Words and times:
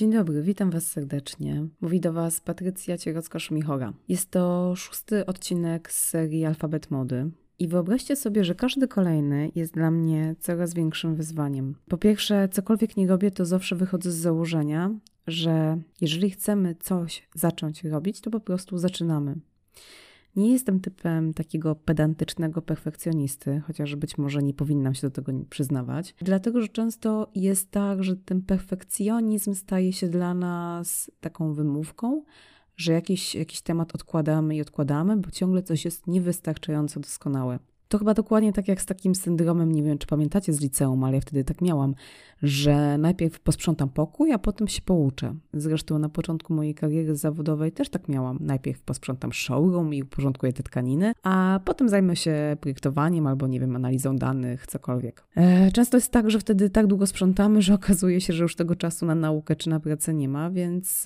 Dzień 0.00 0.12
dobry, 0.12 0.42
witam 0.42 0.70
Was 0.70 0.86
serdecznie. 0.86 1.66
Mówi 1.80 2.00
do 2.00 2.12
Was 2.12 2.40
Patrycja 2.40 2.96
Cierocka-Szmichora. 2.98 3.92
Jest 4.08 4.30
to 4.30 4.72
szósty 4.76 5.26
odcinek 5.26 5.92
z 5.92 6.08
serii 6.08 6.44
Alfabet 6.44 6.90
Mody. 6.90 7.30
I 7.58 7.68
wyobraźcie 7.68 8.16
sobie, 8.16 8.44
że 8.44 8.54
każdy 8.54 8.88
kolejny 8.88 9.50
jest 9.54 9.74
dla 9.74 9.90
mnie 9.90 10.34
coraz 10.38 10.74
większym 10.74 11.16
wyzwaniem. 11.16 11.74
Po 11.88 11.98
pierwsze, 11.98 12.48
cokolwiek 12.48 12.96
nie 12.96 13.06
robię, 13.06 13.30
to 13.30 13.44
zawsze 13.44 13.76
wychodzę 13.76 14.12
z 14.12 14.14
założenia, 14.14 14.90
że 15.26 15.78
jeżeli 16.00 16.30
chcemy 16.30 16.74
coś 16.74 17.28
zacząć 17.34 17.84
robić, 17.84 18.20
to 18.20 18.30
po 18.30 18.40
prostu 18.40 18.78
zaczynamy. 18.78 19.34
Nie 20.36 20.52
jestem 20.52 20.80
typem 20.80 21.34
takiego 21.34 21.74
pedantycznego 21.74 22.62
perfekcjonisty, 22.62 23.62
chociaż 23.66 23.96
być 23.96 24.18
może 24.18 24.42
nie 24.42 24.54
powinnam 24.54 24.94
się 24.94 25.06
do 25.06 25.10
tego 25.10 25.32
przyznawać, 25.50 26.14
dlatego 26.18 26.60
że 26.60 26.68
często 26.68 27.30
jest 27.34 27.70
tak, 27.70 28.04
że 28.04 28.16
ten 28.16 28.42
perfekcjonizm 28.42 29.54
staje 29.54 29.92
się 29.92 30.08
dla 30.08 30.34
nas 30.34 31.10
taką 31.20 31.54
wymówką, 31.54 32.24
że 32.76 32.92
jakiś, 32.92 33.34
jakiś 33.34 33.62
temat 33.62 33.94
odkładamy 33.94 34.56
i 34.56 34.60
odkładamy, 34.60 35.16
bo 35.16 35.30
ciągle 35.30 35.62
coś 35.62 35.84
jest 35.84 36.06
niewystarczająco 36.06 37.00
doskonałe. 37.00 37.58
To 37.90 37.98
chyba 37.98 38.14
dokładnie 38.14 38.52
tak 38.52 38.68
jak 38.68 38.82
z 38.82 38.86
takim 38.86 39.14
syndromem, 39.14 39.72
nie 39.72 39.82
wiem 39.82 39.98
czy 39.98 40.06
pamiętacie 40.06 40.52
z 40.52 40.60
liceum, 40.60 41.04
ale 41.04 41.14
ja 41.14 41.20
wtedy 41.20 41.44
tak 41.44 41.60
miałam, 41.60 41.94
że 42.42 42.98
najpierw 42.98 43.40
posprzątam 43.40 43.88
pokój, 43.88 44.32
a 44.32 44.38
potem 44.38 44.68
się 44.68 44.82
pouczę. 44.82 45.34
Zresztą 45.54 45.98
na 45.98 46.08
początku 46.08 46.54
mojej 46.54 46.74
kariery 46.74 47.16
zawodowej 47.16 47.72
też 47.72 47.88
tak 47.88 48.08
miałam. 48.08 48.38
Najpierw 48.40 48.82
posprzątam 48.82 49.32
showroom 49.32 49.94
i 49.94 50.02
uporządkuję 50.02 50.52
te 50.52 50.62
tkaniny, 50.62 51.12
a 51.22 51.60
potem 51.64 51.88
zajmę 51.88 52.16
się 52.16 52.56
projektowaniem 52.60 53.26
albo, 53.26 53.46
nie 53.46 53.60
wiem, 53.60 53.76
analizą 53.76 54.16
danych, 54.16 54.66
cokolwiek. 54.66 55.26
E, 55.36 55.70
często 55.70 55.96
jest 55.96 56.12
tak, 56.12 56.30
że 56.30 56.38
wtedy 56.38 56.70
tak 56.70 56.86
długo 56.86 57.06
sprzątamy, 57.06 57.62
że 57.62 57.74
okazuje 57.74 58.20
się, 58.20 58.32
że 58.32 58.42
już 58.42 58.56
tego 58.56 58.76
czasu 58.76 59.06
na 59.06 59.14
naukę 59.14 59.56
czy 59.56 59.70
na 59.70 59.80
pracę 59.80 60.14
nie 60.14 60.28
ma, 60.28 60.50
więc, 60.50 61.04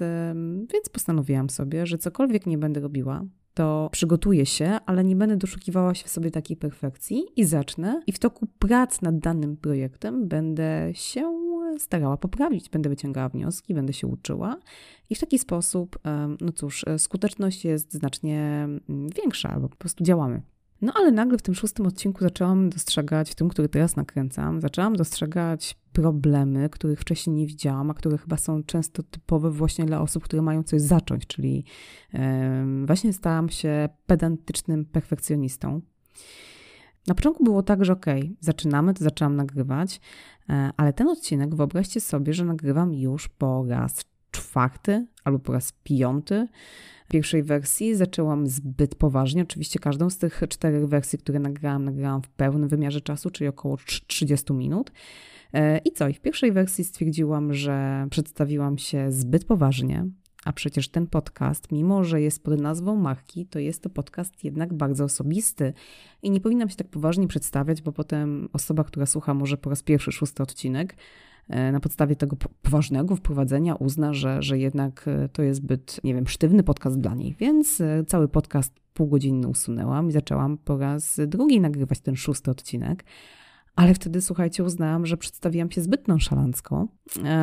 więc 0.72 0.88
postanowiłam 0.92 1.50
sobie, 1.50 1.86
że 1.86 1.98
cokolwiek 1.98 2.46
nie 2.46 2.58
będę 2.58 2.80
robiła, 2.80 3.24
to 3.54 3.88
przygotuję 3.92 4.46
się, 4.46 4.78
ale 4.86 5.04
nie 5.04 5.16
będę 5.16 5.36
doszukiwała 5.36 5.94
się 5.94 6.04
w 6.04 6.10
sobie 6.10 6.30
takiej 6.30 6.56
perfekcji 6.56 7.24
i 7.36 7.44
zacznę. 7.44 8.02
I 8.06 8.12
w 8.12 8.18
toku 8.18 8.46
prac 8.58 9.02
nad 9.02 9.18
danym 9.18 9.56
projektem 9.56 10.28
będę 10.28 10.90
się 10.94 11.44
starała 11.78 12.16
poprawić, 12.16 12.70
będę 12.70 12.88
wyciągała 12.88 13.28
wnioski, 13.28 13.74
będę 13.74 13.92
się 13.92 14.06
uczyła 14.06 14.56
i 15.10 15.14
w 15.14 15.20
taki 15.20 15.38
sposób, 15.38 15.98
no 16.40 16.52
cóż, 16.52 16.84
skuteczność 16.98 17.64
jest 17.64 17.92
znacznie 17.92 18.40
mm, 18.40 19.08
większa, 19.22 19.60
bo 19.60 19.68
po 19.68 19.76
prostu 19.76 20.04
działamy. 20.04 20.42
No 20.82 20.92
ale 20.96 21.12
nagle 21.12 21.38
w 21.38 21.42
tym 21.42 21.54
szóstym 21.54 21.86
odcinku 21.86 22.24
zaczęłam 22.24 22.70
dostrzegać, 22.70 23.30
w 23.30 23.34
tym, 23.34 23.48
który 23.48 23.68
teraz 23.68 23.96
nakręcam, 23.96 24.60
zaczęłam 24.60 24.96
dostrzegać 24.96 25.76
problemy, 25.92 26.68
których 26.68 27.00
wcześniej 27.00 27.36
nie 27.36 27.46
widziałam, 27.46 27.90
a 27.90 27.94
które 27.94 28.18
chyba 28.18 28.36
są 28.36 28.62
często 28.62 29.02
typowe 29.02 29.50
właśnie 29.50 29.84
dla 29.84 30.00
osób, 30.00 30.24
które 30.24 30.42
mają 30.42 30.62
coś 30.62 30.82
zacząć, 30.82 31.26
czyli 31.26 31.64
yy, 32.12 32.20
właśnie 32.86 33.12
stałam 33.12 33.48
się 33.48 33.88
pedantycznym 34.06 34.84
perfekcjonistą. 34.84 35.80
Na 37.06 37.14
początku 37.14 37.44
było 37.44 37.62
tak, 37.62 37.84
że 37.84 37.92
okej, 37.92 38.22
okay, 38.22 38.36
zaczynamy, 38.40 38.94
to 38.94 39.04
zaczęłam 39.04 39.36
nagrywać, 39.36 40.00
e, 40.48 40.70
ale 40.76 40.92
ten 40.92 41.08
odcinek 41.08 41.54
wyobraźcie 41.54 42.00
sobie, 42.00 42.34
że 42.34 42.44
nagrywam 42.44 42.94
już 42.94 43.28
po 43.28 43.64
raz 43.68 44.04
czwarty 44.34 45.06
albo 45.24 45.38
po 45.38 45.52
raz 45.52 45.72
piąty 45.84 46.48
pierwszej 47.08 47.42
wersji 47.42 47.94
zaczęłam 47.94 48.46
zbyt 48.46 48.94
poważnie. 48.94 49.42
Oczywiście 49.42 49.78
każdą 49.78 50.10
z 50.10 50.18
tych 50.18 50.42
czterech 50.48 50.86
wersji, 50.86 51.18
które 51.18 51.38
nagrałam, 51.38 51.84
nagrałam 51.84 52.22
w 52.22 52.28
pełnym 52.28 52.68
wymiarze 52.68 53.00
czasu, 53.00 53.30
czyli 53.30 53.48
około 53.48 53.76
30 54.06 54.52
minut. 54.52 54.92
E, 55.52 55.78
I 55.78 55.92
co? 55.92 56.08
I 56.08 56.14
w 56.14 56.20
pierwszej 56.20 56.52
wersji 56.52 56.84
stwierdziłam, 56.84 57.54
że 57.54 58.06
przedstawiłam 58.10 58.78
się 58.78 59.12
zbyt 59.12 59.44
poważnie, 59.44 60.06
a 60.44 60.52
przecież 60.52 60.88
ten 60.88 61.06
podcast, 61.06 61.72
mimo 61.72 62.04
że 62.04 62.20
jest 62.20 62.44
pod 62.44 62.60
nazwą 62.60 62.96
marki, 62.96 63.46
to 63.46 63.58
jest 63.58 63.82
to 63.82 63.90
podcast 63.90 64.44
jednak 64.44 64.74
bardzo 64.74 65.04
osobisty 65.04 65.72
i 66.22 66.30
nie 66.30 66.40
powinnam 66.40 66.68
się 66.68 66.76
tak 66.76 66.88
poważnie 66.88 67.28
przedstawiać, 67.28 67.82
bo 67.82 67.92
potem 67.92 68.48
osoba, 68.52 68.84
która 68.84 69.06
słucha 69.06 69.34
może 69.34 69.56
po 69.56 69.70
raz 69.70 69.82
pierwszy 69.82 70.12
szósty 70.12 70.42
odcinek, 70.42 70.96
na 71.48 71.80
podstawie 71.80 72.16
tego 72.16 72.36
poważnego 72.62 73.16
wprowadzenia 73.16 73.74
uzna, 73.74 74.12
że, 74.12 74.42
że 74.42 74.58
jednak 74.58 75.08
e, 75.08 75.28
to 75.28 75.42
jest 75.42 75.60
zbyt, 75.60 76.00
nie 76.04 76.14
wiem, 76.14 76.26
sztywny 76.26 76.62
podcast 76.62 77.00
dla 77.00 77.14
niej. 77.14 77.36
Więc 77.38 77.80
e, 77.80 78.04
cały 78.06 78.28
podcast 78.28 78.72
półgodzinny 78.94 79.48
usunęłam 79.48 80.08
i 80.08 80.12
zaczęłam 80.12 80.58
po 80.58 80.78
raz 80.78 81.20
drugi 81.26 81.60
nagrywać 81.60 82.00
ten 82.00 82.16
szósty 82.16 82.50
odcinek. 82.50 83.04
Ale 83.76 83.94
wtedy, 83.94 84.22
słuchajcie, 84.22 84.64
uznałam, 84.64 85.06
że 85.06 85.16
przedstawiłam 85.16 85.70
się 85.70 85.80
zbyt 85.80 86.08
nonszalancko. 86.08 86.88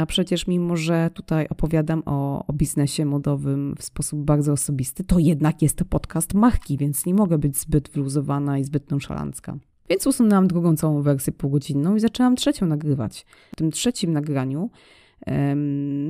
A 0.01 0.05
przecież 0.05 0.47
mimo, 0.47 0.77
że 0.77 1.09
tutaj 1.13 1.47
opowiadam 1.49 2.03
o, 2.05 2.45
o 2.47 2.53
biznesie 2.53 3.05
modowym 3.05 3.75
w 3.77 3.83
sposób 3.83 4.19
bardzo 4.19 4.51
osobisty, 4.51 5.03
to 5.03 5.19
jednak 5.19 5.61
jest 5.61 5.77
to 5.77 5.85
podcast 5.85 6.33
marki, 6.33 6.77
więc 6.77 7.05
nie 7.05 7.13
mogę 7.13 7.37
być 7.37 7.57
zbyt 7.57 7.89
wyluzowana 7.89 8.57
i 8.57 8.63
zbyt 8.63 8.91
nonszalancka. 8.91 9.57
Więc 9.91 10.07
usunęłam 10.07 10.47
drugą 10.47 10.75
całą 10.75 11.01
wersję 11.01 11.33
półgodzinną 11.33 11.95
i 11.95 11.99
zaczęłam 11.99 12.35
trzecią 12.35 12.65
nagrywać. 12.65 13.25
W 13.51 13.55
tym 13.55 13.71
trzecim 13.71 14.13
nagraniu, 14.13 14.69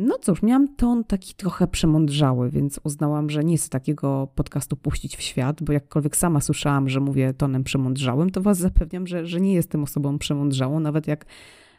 no 0.07 0.17
cóż, 0.17 0.43
miałam 0.43 0.75
ton 0.75 1.03
taki 1.03 1.33
trochę 1.33 1.67
przemądrzały, 1.67 2.49
więc 2.49 2.79
uznałam, 2.83 3.29
że 3.29 3.43
nie 3.43 3.57
chcę 3.57 3.69
takiego 3.69 4.27
podcastu 4.35 4.75
puścić 4.75 5.17
w 5.17 5.21
świat, 5.21 5.63
bo 5.63 5.73
jakkolwiek 5.73 6.17
sama 6.17 6.41
słyszałam, 6.41 6.89
że 6.89 6.99
mówię 6.99 7.33
tonem 7.33 7.63
przemądrzałym, 7.63 8.29
to 8.29 8.41
Was 8.41 8.57
zapewniam, 8.57 9.07
że, 9.07 9.25
że 9.25 9.41
nie 9.41 9.53
jestem 9.53 9.83
osobą 9.83 10.17
przemądrzałą, 10.17 10.79
nawet 10.79 11.07
jak 11.07 11.25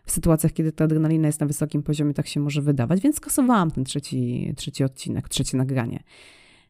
w 0.04 0.12
sytuacjach, 0.12 0.52
kiedy 0.52 0.72
ta 0.72 0.84
adrenalina 0.84 1.26
jest 1.26 1.40
na 1.40 1.46
wysokim 1.46 1.82
poziomie, 1.82 2.14
tak 2.14 2.26
się 2.26 2.40
może 2.40 2.62
wydawać, 2.62 3.00
więc 3.00 3.16
skasowałam 3.16 3.70
ten 3.70 3.84
trzeci, 3.84 4.52
trzeci 4.56 4.84
odcinek, 4.84 5.28
trzecie 5.28 5.56
nagranie. 5.56 6.02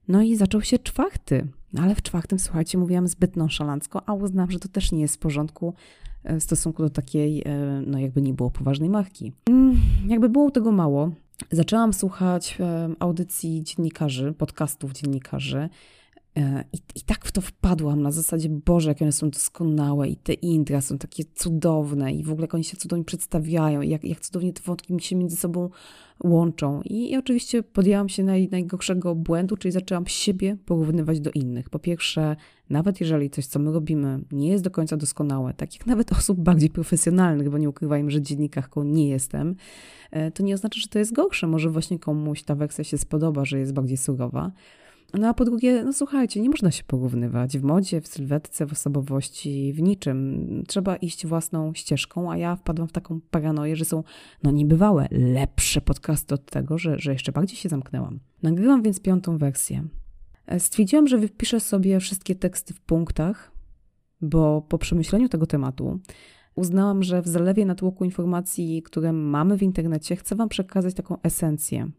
No 0.09 0.23
i 0.23 0.37
zaczął 0.37 0.63
się 0.63 0.79
czwarty. 0.79 1.49
Ale 1.79 1.95
w 1.95 2.03
czwartym, 2.03 2.39
słuchajcie, 2.39 2.79
mówiłam 2.79 3.09
zbyt 3.09 3.37
nonszalancko, 3.37 4.03
a 4.09 4.15
uznam, 4.15 4.51
że 4.51 4.59
to 4.59 4.69
też 4.69 4.93
nie 4.93 5.01
jest 5.01 5.17
w 5.17 5.19
porządku 5.19 5.75
e, 6.25 6.41
w 6.41 6.43
stosunku 6.43 6.83
do 6.83 6.91
takiej, 6.91 7.43
e, 7.47 7.83
no 7.87 7.99
jakby 7.99 8.23
nie 8.23 8.35
było 8.35 8.51
poważnej 8.51 8.91
marki. 8.91 9.33
Mm, 9.51 9.77
jakby 10.09 10.29
było 10.29 10.51
tego 10.51 10.73
mało, 10.73 11.11
zaczęłam 11.51 11.93
słuchać 11.93 12.57
e, 12.61 12.89
audycji 12.99 13.63
dziennikarzy, 13.63 14.33
podcastów 14.33 14.93
dziennikarzy, 14.93 15.69
i, 16.73 16.79
I 16.95 17.01
tak 17.07 17.25
w 17.25 17.33
to 17.33 17.41
wpadłam 17.41 18.03
na 18.03 18.11
zasadzie, 18.11 18.49
Boże, 18.49 18.89
jak 18.89 19.03
one 19.03 19.13
są 19.13 19.31
doskonałe 19.31 20.09
i 20.09 20.17
te 20.17 20.33
intra 20.33 20.81
są 20.81 20.99
takie 20.99 21.25
cudowne 21.35 22.13
i 22.13 22.25
w 22.25 22.31
ogóle 22.31 22.45
jak 22.45 22.55
oni 22.55 22.65
się 22.65 22.77
cudownie 22.77 23.05
przedstawiają 23.05 23.81
i 23.81 23.89
jak, 23.89 24.05
jak 24.05 24.21
cudownie 24.21 24.53
te 24.53 24.63
wątki 24.63 25.01
się 25.01 25.17
między 25.17 25.37
sobą 25.37 25.71
łączą. 26.25 26.83
I, 26.83 27.13
i 27.13 27.17
oczywiście 27.17 27.63
podjęłam 27.63 28.09
się 28.09 28.25
naj, 28.25 28.49
najgorszego 28.49 29.15
błędu, 29.15 29.57
czyli 29.57 29.73
zaczęłam 29.73 30.07
siebie 30.07 30.57
porównywać 30.67 31.21
do 31.21 31.31
innych. 31.31 31.71
Po 31.71 31.79
pierwsze, 31.79 32.37
nawet 32.71 33.01
jeżeli 33.01 33.31
coś, 33.31 33.47
co 33.47 33.59
my 33.59 33.73
robimy, 33.73 34.21
nie 34.33 34.49
jest 34.49 34.65
do 34.65 34.71
końca 34.71 34.97
doskonałe, 34.97 35.55
tak 35.55 35.75
jak 35.75 35.87
nawet 35.87 36.13
osób 36.19 36.41
bardziej 36.41 36.71
profesjonalnych, 36.71 37.51
bo 37.51 37.59
nie 37.59 37.69
ukrywajmy, 37.69 38.11
że 38.11 38.23
dziennikarką 38.23 38.85
nie 38.85 39.09
jestem, 39.09 39.57
e, 40.11 40.31
to 40.31 40.43
nie 40.43 40.55
oznacza, 40.55 40.81
że 40.81 40.89
to 40.89 40.99
jest 40.99 41.13
gorsze. 41.13 41.47
Może 41.47 41.71
właśnie 41.71 41.99
komuś 41.99 42.43
ta 42.43 42.55
wersja 42.55 42.85
się 42.85 42.99
spodoba, 42.99 43.45
że 43.45 43.59
jest 43.59 43.73
bardziej 43.73 43.97
surowa. 43.97 44.53
No 45.19 45.29
a 45.29 45.35
po 45.35 45.45
drugie, 45.45 45.85
no 45.85 45.93
słuchajcie, 45.93 46.41
nie 46.41 46.49
można 46.49 46.71
się 46.71 46.85
porównywać 46.85 47.59
w 47.59 47.63
modzie, 47.63 48.01
w 48.01 48.07
sylwetce, 48.07 48.67
w 48.67 48.73
osobowości, 48.73 49.73
w 49.73 49.83
niczym. 49.83 50.65
Trzeba 50.69 50.97
iść 50.97 51.27
własną 51.27 51.75
ścieżką, 51.75 52.33
a 52.33 52.37
ja 52.37 52.57
wpadłam 52.57 52.89
w 52.89 52.93
taką 52.93 53.21
paranoję, 53.31 53.77
że 53.77 53.85
są 53.85 54.05
no 54.43 54.51
niebywałe, 54.51 55.09
lepsze 55.11 55.81
podcasty 55.81 56.35
od 56.35 56.51
tego, 56.51 56.79
że, 56.79 56.99
że 56.99 57.13
jeszcze 57.13 57.33
bardziej 57.33 57.57
się 57.57 57.69
zamknęłam. 57.69 58.21
Nagrywam 58.43 58.83
więc 58.83 59.01
piątą 59.01 59.39
wersję. 59.39 59.85
E, 60.47 60.61
stwierdziłam, 60.61 61.07
że 61.07 61.19
wypiszę 61.19 61.61
sobie 61.61 62.01
wszystkie 62.01 62.35
teksty 62.35 62.75
w 62.75 62.81
punktach, 62.81 63.53
bo 64.21 64.63
po 64.69 64.79
przemyśleniu 64.79 65.29
tego 65.29 65.47
tematu 65.47 66.01
uznałam, 66.55 67.03
że 67.03 67.23
w 67.23 67.29
zalewie 67.29 67.67
natłoku 67.67 68.05
informacji, 68.05 68.83
które 68.83 69.13
mamy 69.13 69.59
w 69.59 69.63
internecie, 69.63 70.17
chcę 70.17 70.37
Wam 70.37 70.49
przekazać 70.49 70.95
taką 70.95 71.23
esencję 71.23 71.91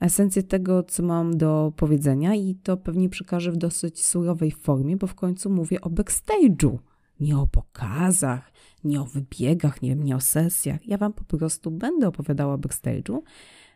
esencję 0.00 0.42
tego, 0.42 0.82
co 0.82 1.02
mam 1.02 1.36
do 1.36 1.72
powiedzenia, 1.76 2.34
i 2.34 2.54
to 2.54 2.76
pewnie 2.76 3.08
przekażę 3.08 3.52
w 3.52 3.56
dosyć 3.56 4.04
surowej 4.04 4.50
formie, 4.50 4.96
bo 4.96 5.06
w 5.06 5.14
końcu 5.14 5.50
mówię 5.50 5.80
o 5.80 5.90
backstage'u. 5.90 6.78
Nie 7.20 7.38
o 7.38 7.46
pokazach, 7.46 8.52
nie 8.84 9.00
o 9.00 9.04
wybiegach, 9.04 9.82
nie, 9.82 9.96
nie 9.96 10.16
o 10.16 10.20
sesjach. 10.20 10.88
Ja 10.88 10.98
Wam 10.98 11.12
po 11.12 11.24
prostu 11.24 11.70
będę 11.70 12.08
opowiadała 12.08 12.54
o 12.54 12.58
backstage'u, 12.58 13.18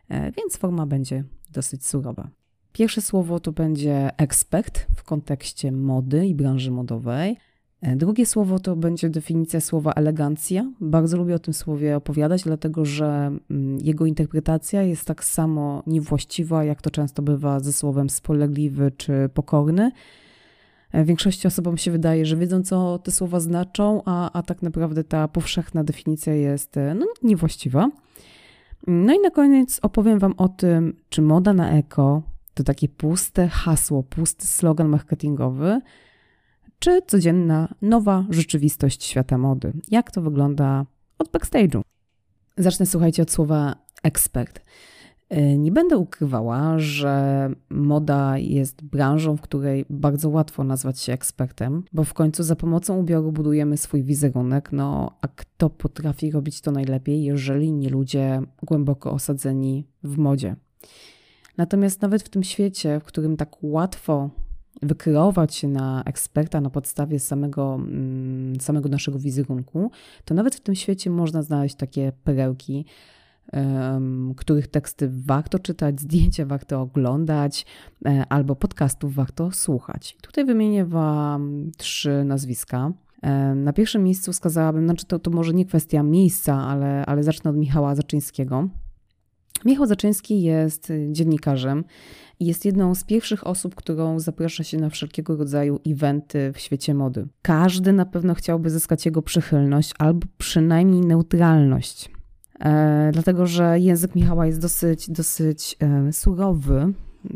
e, 0.09 0.31
więc 0.31 0.57
forma 0.57 0.85
będzie 0.85 1.23
dosyć 1.51 1.87
surowa. 1.87 2.29
Pierwsze 2.73 3.01
słowo 3.01 3.39
to 3.39 3.51
będzie 3.51 4.09
expect 4.17 4.87
w 4.95 5.03
kontekście 5.03 5.71
mody 5.71 6.27
i 6.27 6.35
branży 6.35 6.71
modowej. 6.71 7.37
E, 7.83 7.95
drugie 7.95 8.25
słowo 8.25 8.59
to 8.59 8.75
będzie 8.75 9.09
definicja 9.09 9.61
słowa 9.61 9.91
elegancja. 9.93 10.71
Bardzo 10.81 11.17
lubię 11.17 11.35
o 11.35 11.39
tym 11.39 11.53
słowie 11.53 11.97
opowiadać, 11.97 12.43
dlatego 12.43 12.85
że 12.85 13.31
mm, 13.51 13.77
jego 13.81 14.05
interpretacja 14.05 14.81
jest 14.81 15.05
tak 15.05 15.23
samo 15.23 15.83
niewłaściwa, 15.87 16.63
jak 16.63 16.81
to 16.81 16.89
często 16.89 17.21
bywa 17.21 17.59
ze 17.59 17.73
słowem 17.73 18.09
spolegliwy 18.09 18.91
czy 18.97 19.29
pokorny. 19.33 19.91
E, 20.91 21.05
większości 21.05 21.47
osobom 21.47 21.77
się 21.77 21.91
wydaje, 21.91 22.25
że 22.25 22.37
wiedzą, 22.37 22.63
co 22.63 22.99
te 22.99 23.11
słowa 23.11 23.39
znaczą, 23.39 24.01
a, 24.05 24.31
a 24.31 24.43
tak 24.43 24.61
naprawdę 24.61 25.03
ta 25.03 25.27
powszechna 25.27 25.83
definicja 25.83 26.33
jest 26.33 26.77
e, 26.77 26.95
no, 26.95 27.05
niewłaściwa. 27.23 27.89
No 28.87 29.13
i 29.13 29.19
na 29.19 29.29
koniec 29.29 29.79
opowiem 29.81 30.19
Wam 30.19 30.33
o 30.37 30.49
tym, 30.49 30.93
czy 31.09 31.21
moda 31.21 31.53
na 31.53 31.71
eko 31.71 32.21
to 32.53 32.63
takie 32.63 32.89
puste 32.89 33.47
hasło, 33.47 34.03
pusty 34.03 34.47
slogan 34.47 34.89
marketingowy, 34.89 35.81
czy 36.83 37.01
codzienna, 37.07 37.75
nowa 37.81 38.25
rzeczywistość 38.29 39.03
świata 39.03 39.37
mody. 39.37 39.73
Jak 39.91 40.11
to 40.11 40.21
wygląda 40.21 40.85
od 41.19 41.31
backstage'u? 41.31 41.81
Zacznę, 42.57 42.85
słuchajcie, 42.85 43.23
od 43.23 43.31
słowa 43.31 43.75
ekspert. 44.03 44.61
E, 45.29 45.57
nie 45.57 45.71
będę 45.71 45.97
ukrywała, 45.97 46.79
że 46.79 47.49
moda 47.69 48.37
jest 48.37 48.83
branżą, 48.83 49.37
w 49.37 49.41
której 49.41 49.85
bardzo 49.89 50.29
łatwo 50.29 50.63
nazwać 50.63 50.99
się 50.99 51.13
ekspertem, 51.13 51.83
bo 51.93 52.03
w 52.03 52.13
końcu 52.13 52.43
za 52.43 52.55
pomocą 52.55 52.97
ubioru 52.97 53.31
budujemy 53.31 53.77
swój 53.77 54.03
wizerunek. 54.03 54.71
No, 54.71 55.17
a 55.21 55.27
kto 55.27 55.69
potrafi 55.69 56.31
robić 56.31 56.61
to 56.61 56.71
najlepiej, 56.71 57.23
jeżeli 57.23 57.71
nie 57.71 57.89
ludzie 57.89 58.41
głęboko 58.63 59.11
osadzeni 59.11 59.87
w 60.03 60.17
modzie? 60.17 60.55
Natomiast 61.57 62.01
nawet 62.01 62.23
w 62.23 62.29
tym 62.29 62.43
świecie, 62.43 62.99
w 62.99 63.03
którym 63.03 63.37
tak 63.37 63.63
łatwo 63.63 64.29
wykreować 64.85 65.55
się 65.55 65.67
na 65.67 66.03
eksperta 66.05 66.61
na 66.61 66.69
podstawie 66.69 67.19
samego, 67.19 67.75
mm, 67.75 68.59
samego 68.61 68.89
naszego 68.89 69.19
wizerunku, 69.19 69.91
to 70.25 70.33
nawet 70.33 70.55
w 70.55 70.59
tym 70.59 70.75
świecie 70.75 71.09
można 71.09 71.41
znaleźć 71.41 71.75
takie 71.75 72.11
perełki, 72.23 72.85
których 74.37 74.67
teksty 74.67 75.11
warto 75.25 75.59
czytać, 75.59 75.99
zdjęcia 76.01 76.45
warto 76.45 76.81
oglądać, 76.81 77.65
e, 78.05 78.25
albo 78.29 78.55
podcastów 78.55 79.15
warto 79.15 79.51
słuchać. 79.51 80.17
Tutaj 80.21 80.45
wymienię 80.45 80.85
Wam 80.85 81.71
trzy 81.77 82.23
nazwiska. 82.23 82.91
Na 83.55 83.73
pierwszym 83.73 84.03
miejscu 84.03 84.33
wskazałabym, 84.33 84.85
znaczy 84.85 85.05
to, 85.05 85.19
to 85.19 85.31
może 85.31 85.53
nie 85.53 85.65
kwestia 85.65 86.03
miejsca, 86.03 86.55
ale, 86.55 87.05
ale 87.05 87.23
zacznę 87.23 87.51
od 87.51 87.57
Michała 87.57 87.95
Zaczyńskiego. 87.95 88.69
Michał 89.65 89.85
Zaczyński 89.85 90.41
jest 90.41 90.93
dziennikarzem 91.11 91.83
jest 92.39 92.65
jedną 92.65 92.95
z 92.95 93.03
pierwszych 93.03 93.47
osób, 93.47 93.75
którą 93.75 94.19
zaprasza 94.19 94.63
się 94.63 94.77
na 94.77 94.89
wszelkiego 94.89 95.35
rodzaju 95.35 95.79
eventy 95.87 96.51
w 96.53 96.59
świecie 96.59 96.93
mody. 96.93 97.27
Każdy 97.41 97.93
na 97.93 98.05
pewno 98.05 98.33
chciałby 98.33 98.69
zyskać 98.69 99.05
jego 99.05 99.21
przychylność 99.21 99.93
albo 99.99 100.27
przynajmniej 100.37 101.01
neutralność. 101.01 102.11
E, 102.59 103.09
dlatego, 103.13 103.47
że 103.47 103.79
język 103.79 104.15
Michała 104.15 104.45
jest 104.45 104.61
dosyć, 104.61 105.09
dosyć 105.09 105.77
e, 105.79 106.13
surowy 106.13 106.93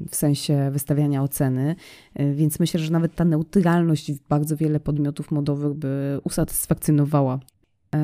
w 0.09 0.15
sensie 0.15 0.69
wystawiania 0.71 1.23
oceny, 1.23 1.75
e, 2.13 2.33
więc 2.33 2.59
myślę, 2.59 2.79
że 2.79 2.91
nawet 2.91 3.15
ta 3.15 3.25
neutralność 3.25 4.11
bardzo 4.29 4.57
wiele 4.57 4.79
podmiotów 4.79 5.31
modowych 5.31 5.73
by 5.73 6.19
usatysfakcjonowała. 6.23 7.39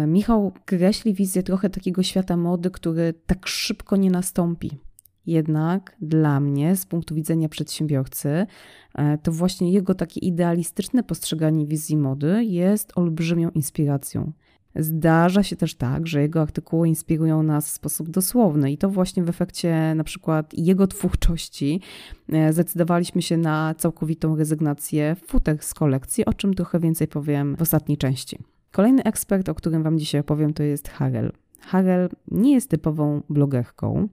Michał 0.07 0.53
kreśli 0.65 1.13
wizję 1.13 1.43
trochę 1.43 1.69
takiego 1.69 2.03
świata 2.03 2.37
mody, 2.37 2.71
który 2.71 3.13
tak 3.25 3.47
szybko 3.47 3.95
nie 3.95 4.11
nastąpi. 4.11 4.71
Jednak 5.25 5.95
dla 6.01 6.39
mnie, 6.39 6.75
z 6.75 6.85
punktu 6.85 7.15
widzenia 7.15 7.49
przedsiębiorcy, 7.49 8.45
to 9.23 9.31
właśnie 9.31 9.71
jego 9.71 9.95
takie 9.95 10.19
idealistyczne 10.19 11.03
postrzeganie 11.03 11.65
wizji 11.65 11.97
mody 11.97 12.43
jest 12.43 12.91
olbrzymią 12.95 13.49
inspiracją. 13.49 14.31
Zdarza 14.75 15.43
się 15.43 15.55
też 15.55 15.75
tak, 15.75 16.07
że 16.07 16.21
jego 16.21 16.41
artykuły 16.41 16.87
inspirują 16.87 17.43
nas 17.43 17.67
w 17.67 17.71
sposób 17.71 18.09
dosłowny 18.09 18.71
i 18.71 18.77
to 18.77 18.89
właśnie 18.89 19.23
w 19.23 19.29
efekcie 19.29 19.95
na 19.95 20.03
przykład 20.03 20.53
jego 20.53 20.87
twórczości 20.87 21.81
e, 22.29 22.53
zdecydowaliśmy 22.53 23.21
się 23.21 23.37
na 23.37 23.75
całkowitą 23.77 24.35
rezygnację 24.35 25.15
futek 25.27 25.63
z 25.63 25.73
kolekcji, 25.73 26.25
o 26.25 26.33
czym 26.33 26.53
trochę 26.53 26.79
więcej 26.79 27.07
powiem 27.07 27.55
w 27.55 27.61
ostatniej 27.61 27.97
części. 27.97 28.39
Kolejny 28.73 29.03
ekspert, 29.03 29.49
o 29.49 29.55
którym 29.55 29.83
Wam 29.83 29.99
dzisiaj 29.99 30.21
opowiem, 30.21 30.53
to 30.53 30.63
jest 30.63 30.89
Harel. 30.89 31.31
Harel 31.59 32.09
nie 32.31 32.53
jest 32.53 32.69
typową 32.69 33.21
blogerką, 33.29 34.07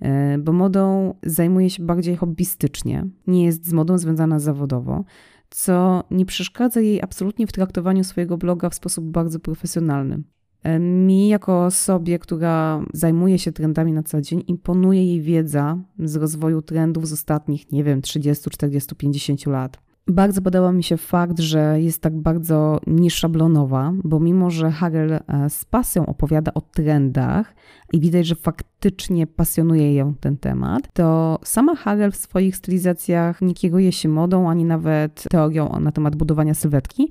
e, 0.00 0.38
bo 0.38 0.52
modą 0.52 1.14
zajmuje 1.22 1.70
się 1.70 1.82
bardziej 1.82 2.16
hobbystycznie, 2.16 3.06
nie 3.26 3.44
jest 3.44 3.66
z 3.66 3.72
modą 3.72 3.98
związana 3.98 4.40
zawodowo 4.40 5.04
co 5.54 6.04
nie 6.10 6.26
przeszkadza 6.26 6.80
jej 6.80 7.02
absolutnie 7.02 7.46
w 7.46 7.52
traktowaniu 7.52 8.04
swojego 8.04 8.38
bloga 8.38 8.70
w 8.70 8.74
sposób 8.74 9.04
bardzo 9.04 9.40
profesjonalny. 9.40 10.22
E, 10.62 10.78
mi, 10.78 11.28
jako 11.28 11.64
osobie, 11.64 12.18
która 12.18 12.84
zajmuje 12.92 13.38
się 13.38 13.52
trendami 13.52 13.92
na 13.92 14.02
co 14.02 14.20
dzień, 14.20 14.44
imponuje 14.46 15.06
jej 15.06 15.20
wiedza 15.20 15.78
z 15.98 16.16
rozwoju 16.16 16.62
trendów 16.62 17.08
z 17.08 17.12
ostatnich, 17.12 17.72
nie 17.72 17.84
wiem, 17.84 18.02
30, 18.02 18.50
40, 18.50 18.94
50 18.96 19.46
lat. 19.46 19.78
Bardzo 20.08 20.42
podoba 20.42 20.72
mi 20.72 20.82
się 20.82 20.96
fakt, 20.96 21.38
że 21.38 21.80
jest 21.80 22.02
tak 22.02 22.16
bardzo 22.16 22.80
nieszablonowa, 22.86 23.92
bo 24.04 24.20
mimo, 24.20 24.50
że 24.50 24.70
Harel 24.70 25.12
e, 25.12 25.20
z 25.50 25.64
pasją 25.64 26.06
opowiada 26.06 26.54
o 26.54 26.60
trendach 26.60 27.54
i 27.92 28.00
widać, 28.00 28.26
że 28.26 28.34
faktycznie 28.34 29.26
pasjonuje 29.26 29.94
ją 29.94 30.14
ten 30.14 30.36
temat, 30.36 30.92
to 30.92 31.38
sama 31.44 31.76
Harel 31.76 32.12
w 32.12 32.16
swoich 32.16 32.56
stylizacjach 32.56 33.42
nie 33.42 33.54
kieruje 33.54 33.92
się 33.92 34.08
modą, 34.08 34.50
ani 34.50 34.64
nawet 34.64 35.24
teorią 35.30 35.80
na 35.80 35.92
temat 35.92 36.16
budowania 36.16 36.54
sylwetki, 36.54 37.08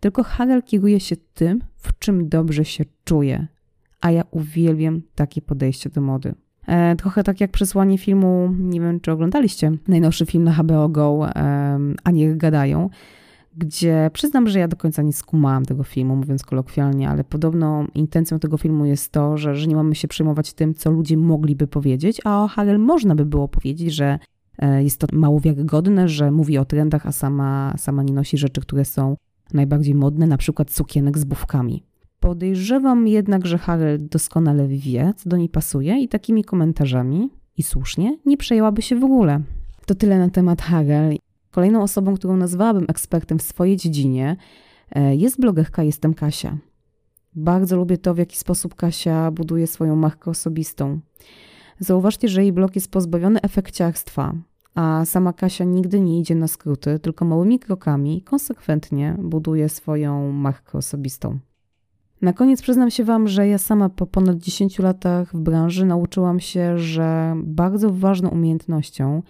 tylko 0.00 0.22
Harel 0.22 0.62
kieruje 0.62 1.00
się 1.00 1.16
tym, 1.34 1.60
w 1.76 1.98
czym 1.98 2.28
dobrze 2.28 2.64
się 2.64 2.84
czuje. 3.04 3.46
A 4.00 4.10
ja 4.10 4.22
uwielbiam 4.30 5.02
takie 5.14 5.42
podejście 5.42 5.90
do 5.90 6.00
mody. 6.00 6.34
E, 6.66 6.96
trochę 6.96 7.24
tak 7.24 7.40
jak 7.40 7.50
przesłanie 7.50 7.98
filmu, 7.98 8.54
nie 8.58 8.80
wiem 8.80 9.00
czy 9.00 9.12
oglądaliście, 9.12 9.72
najnowszy 9.88 10.26
film 10.26 10.44
na 10.44 10.52
HBO 10.52 10.88
Go, 10.88 11.28
a 12.04 12.10
niech 12.10 12.36
gadają, 12.36 12.90
gdzie 13.56 14.10
przyznam, 14.12 14.48
że 14.48 14.58
ja 14.58 14.68
do 14.68 14.76
końca 14.76 15.02
nie 15.02 15.12
skumałam 15.12 15.64
tego 15.64 15.84
filmu, 15.84 16.16
mówiąc 16.16 16.44
kolokwialnie, 16.44 17.08
ale 17.08 17.24
podobno 17.24 17.86
intencją 17.94 18.38
tego 18.38 18.56
filmu 18.56 18.84
jest 18.84 19.12
to, 19.12 19.36
że, 19.36 19.54
że 19.54 19.66
nie 19.66 19.76
mamy 19.76 19.94
się 19.94 20.08
przejmować 20.08 20.52
tym, 20.52 20.74
co 20.74 20.90
ludzie 20.90 21.16
mogliby 21.16 21.66
powiedzieć, 21.66 22.20
a 22.24 22.44
o 22.44 22.48
Harel 22.48 22.78
można 22.78 23.14
by 23.14 23.26
było 23.26 23.48
powiedzieć, 23.48 23.94
że 23.94 24.18
e, 24.58 24.82
jest 24.82 25.00
to 25.00 25.06
mało 25.12 25.40
wiarygodne, 25.40 26.08
że 26.08 26.30
mówi 26.30 26.58
o 26.58 26.64
trendach, 26.64 27.06
a 27.06 27.12
sama, 27.12 27.74
sama 27.78 28.02
nie 28.02 28.12
nosi 28.12 28.38
rzeczy, 28.38 28.60
które 28.60 28.84
są 28.84 29.16
najbardziej 29.54 29.94
modne, 29.94 30.26
na 30.26 30.36
przykład 30.36 30.70
sukienek 30.70 31.18
z 31.18 31.24
bufkami. 31.24 31.82
Podejrzewam 32.20 33.08
jednak, 33.08 33.46
że 33.46 33.58
Harel 33.58 34.08
doskonale 34.08 34.68
wie, 34.68 35.12
co 35.16 35.30
do 35.30 35.36
niej 35.36 35.48
pasuje 35.48 36.02
i 36.02 36.08
takimi 36.08 36.44
komentarzami, 36.44 37.30
i 37.56 37.62
słusznie, 37.62 38.18
nie 38.26 38.36
przejęłaby 38.36 38.82
się 38.82 38.96
w 38.96 39.04
ogóle. 39.04 39.40
To 39.86 39.94
tyle 39.94 40.18
na 40.18 40.28
temat 40.28 40.62
Harel. 40.62 41.16
Kolejną 41.50 41.82
osobą, 41.82 42.14
którą 42.14 42.36
nazwałabym 42.36 42.84
ekspertem 42.88 43.38
w 43.38 43.42
swojej 43.42 43.76
dziedzinie, 43.76 44.36
e, 44.90 45.16
jest 45.16 45.40
blogerka 45.40 45.82
Jestem 45.82 46.14
Kasia. 46.14 46.58
Bardzo 47.34 47.76
lubię 47.76 47.98
to, 47.98 48.14
w 48.14 48.18
jaki 48.18 48.36
sposób 48.36 48.74
Kasia 48.74 49.30
buduje 49.30 49.66
swoją 49.66 49.96
markę 49.96 50.30
osobistą. 50.30 51.00
Zauważcie, 51.78 52.28
że 52.28 52.42
jej 52.42 52.52
blog 52.52 52.74
jest 52.74 52.90
pozbawiony 52.90 53.40
efekciarstwa, 53.42 54.34
a 54.74 55.04
sama 55.04 55.32
Kasia 55.32 55.64
nigdy 55.64 56.00
nie 56.00 56.20
idzie 56.20 56.34
na 56.34 56.48
skróty, 56.48 56.98
tylko 56.98 57.24
małymi 57.24 57.58
krokami 57.58 58.22
konsekwentnie 58.22 59.16
buduje 59.18 59.68
swoją 59.68 60.32
markę 60.32 60.78
osobistą. 60.78 61.38
Na 62.22 62.32
koniec 62.32 62.62
przyznam 62.62 62.90
się 62.90 63.04
Wam, 63.04 63.28
że 63.28 63.48
ja 63.48 63.58
sama 63.58 63.88
po 63.88 64.06
ponad 64.06 64.36
10 64.36 64.78
latach 64.78 65.34
w 65.34 65.40
branży 65.40 65.86
nauczyłam 65.86 66.40
się, 66.40 66.78
że 66.78 67.34
bardzo 67.44 67.90
ważną 67.90 68.28
umiejętnością, 68.28 69.22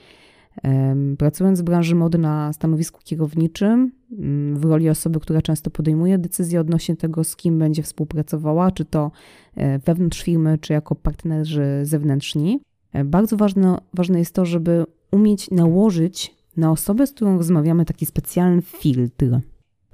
pracując 1.19 1.61
w 1.61 1.65
branży 1.65 1.95
mody 1.95 2.19
na 2.19 2.53
stanowisku 2.53 3.01
kierowniczym, 3.05 3.93
mm, 4.13 4.57
w 4.57 4.65
roli 4.65 4.89
osoby, 4.89 5.21
która 5.21 5.43
często 5.43 5.71
podejmuje 5.71 6.19
decyzje 6.19 6.61
odnośnie 6.61 6.97
tego, 6.97 7.25
z 7.25 7.37
kim 7.37 7.59
będzie 7.59 7.83
współpracowała, 7.83 8.71
czy 8.71 8.85
to 8.85 9.11
e, 9.55 9.79
wewnątrz 9.79 10.23
firmy, 10.23 10.59
czy 10.59 10.73
jako 10.73 10.95
partnerzy 10.95 11.81
zewnętrzni, 11.83 12.61
e, 12.93 13.05
bardzo 13.05 13.37
ważne, 13.37 13.79
ważne 13.95 14.19
jest 14.19 14.35
to, 14.35 14.47
żeby 14.47 14.85
umieć 15.11 15.51
nałożyć 15.51 16.35
na 16.57 16.71
osobę, 16.71 17.07
z 17.07 17.13
którą 17.13 17.37
rozmawiamy, 17.37 17.85
taki 17.85 18.07
specjalny 18.07 18.63
filtr. 18.63 19.41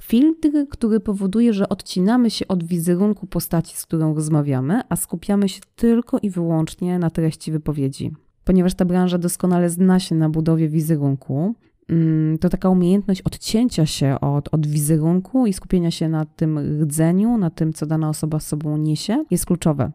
Filtr, 0.01 0.49
który 0.71 1.01
powoduje, 1.01 1.53
że 1.53 1.69
odcinamy 1.69 2.31
się 2.31 2.49
od 2.49 2.65
wizerunku 2.65 3.27
postaci, 3.27 3.77
z 3.77 3.87
którą 3.87 4.15
rozmawiamy, 4.15 4.81
a 4.89 4.97
skupiamy 4.97 5.49
się 5.49 5.61
tylko 5.77 6.19
i 6.19 6.31
wyłącznie 6.31 6.99
na 6.99 7.11
treści 7.11 7.53
wypowiedzi. 7.53 8.13
Ponieważ 8.47 8.75
ta 8.75 8.85
branża 8.85 9.19
doskonale 9.19 9.71
zna 9.71 10.01
się 10.01 10.15
na 10.15 10.29
budowie 10.29 10.69
wizerunku, 10.69 11.55
mm, 11.89 12.39
to 12.39 12.49
taka 12.49 12.69
umiejętność 12.69 13.23
odcięcia 13.23 13.87
się 13.87 14.21
od, 14.21 14.55
od 14.55 14.67
wizerunku 14.67 15.47
i 15.47 15.53
skupienia 15.53 15.91
się 15.91 16.09
na 16.09 16.25
tym 16.25 16.59
rdzeniu, 16.83 17.39
na 17.39 17.51
tym, 17.51 17.73
co 17.73 17.87
dana 17.87 18.09
osoba 18.09 18.41
z 18.41 18.47
sobą 18.47 18.77
niesie, 18.77 19.25
jest 19.31 19.47
kluczowe. 19.47 19.93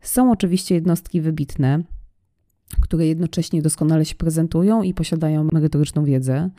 Są 0.00 0.32
oczywiście 0.32 0.74
jednostki 0.74 1.20
wybitne, 1.20 1.82
które 2.80 3.06
jednocześnie 3.06 3.62
doskonale 3.62 4.04
się 4.04 4.14
prezentują 4.14 4.82
i 4.82 4.94
posiadają 4.94 5.48
merytoryczną 5.52 6.04
wiedzę, 6.04 6.50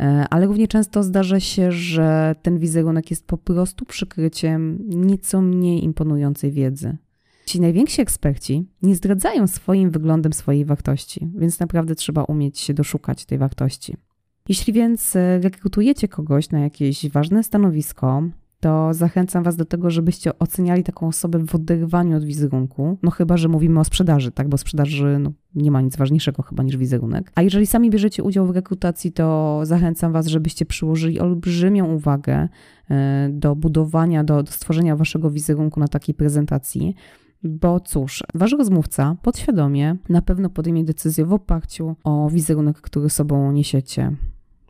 e, 0.00 0.26
ale 0.30 0.46
równie 0.46 0.68
często 0.68 1.02
zdarza 1.02 1.40
się, 1.40 1.72
że 1.72 2.34
ten 2.42 2.58
wizerunek 2.58 3.10
jest 3.10 3.26
po 3.26 3.38
prostu 3.38 3.84
przykryciem 3.84 4.78
nieco 4.88 5.40
mniej 5.40 5.84
imponującej 5.84 6.52
wiedzy. 6.52 6.96
Ci 7.46 7.60
najwięksi 7.60 8.02
eksperci 8.02 8.68
nie 8.82 8.94
zdradzają 8.94 9.46
swoim 9.46 9.90
wyglądem 9.90 10.32
swojej 10.32 10.64
wartości, 10.64 11.30
więc 11.36 11.60
naprawdę 11.60 11.94
trzeba 11.94 12.24
umieć 12.24 12.58
się 12.58 12.74
doszukać 12.74 13.24
tej 13.24 13.38
wartości. 13.38 13.96
Jeśli 14.48 14.72
więc 14.72 15.16
e, 15.16 15.38
rekrutujecie 15.38 16.08
kogoś 16.08 16.50
na 16.50 16.60
jakieś 16.60 17.10
ważne 17.10 17.42
stanowisko, 17.42 18.22
to 18.60 18.94
zachęcam 18.94 19.42
Was 19.42 19.56
do 19.56 19.64
tego, 19.64 19.90
żebyście 19.90 20.38
oceniali 20.38 20.82
taką 20.84 21.08
osobę 21.08 21.46
w 21.46 21.54
oderwaniu 21.54 22.16
od 22.16 22.24
wizerunku. 22.24 22.98
No 23.02 23.10
chyba, 23.10 23.36
że 23.36 23.48
mówimy 23.48 23.80
o 23.80 23.84
sprzedaży, 23.84 24.30
tak? 24.30 24.48
Bo 24.48 24.58
sprzedaży 24.58 25.18
no, 25.20 25.32
nie 25.54 25.70
ma 25.70 25.80
nic 25.80 25.96
ważniejszego 25.96 26.42
chyba 26.42 26.62
niż 26.62 26.76
wizerunek. 26.76 27.32
A 27.34 27.42
jeżeli 27.42 27.66
sami 27.66 27.90
bierzecie 27.90 28.22
udział 28.22 28.46
w 28.46 28.50
rekrutacji, 28.50 29.12
to 29.12 29.60
zachęcam 29.62 30.12
Was, 30.12 30.26
żebyście 30.26 30.66
przyłożyli 30.66 31.20
olbrzymią 31.20 31.94
uwagę 31.94 32.48
e, 32.90 33.28
do 33.32 33.56
budowania, 33.56 34.24
do, 34.24 34.42
do 34.42 34.52
stworzenia 34.52 34.96
Waszego 34.96 35.30
wizerunku 35.30 35.80
na 35.80 35.88
takiej 35.88 36.14
prezentacji. 36.14 36.94
Bo 37.44 37.80
cóż, 37.80 38.22
wasz 38.34 38.52
rozmówca 38.52 39.16
podświadomie 39.22 39.96
na 40.08 40.22
pewno 40.22 40.50
podejmie 40.50 40.84
decyzję 40.84 41.24
w 41.24 41.32
oparciu 41.32 41.96
o 42.04 42.30
wizerunek, 42.30 42.80
który 42.80 43.10
sobą 43.10 43.52
niesiecie. 43.52 44.12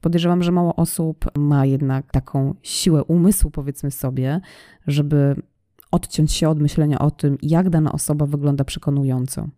Podejrzewam, 0.00 0.42
że 0.42 0.52
mało 0.52 0.76
osób 0.76 1.24
ma 1.38 1.66
jednak 1.66 2.10
taką 2.10 2.54
siłę 2.62 3.04
umysłu, 3.04 3.50
powiedzmy 3.50 3.90
sobie, 3.90 4.40
żeby 4.86 5.42
odciąć 5.90 6.32
się 6.32 6.48
od 6.48 6.60
myślenia 6.60 6.98
o 6.98 7.10
tym, 7.10 7.38
jak 7.42 7.70
dana 7.70 7.92
osoba 7.92 8.26
wygląda 8.26 8.64
przekonująco. 8.64 9.48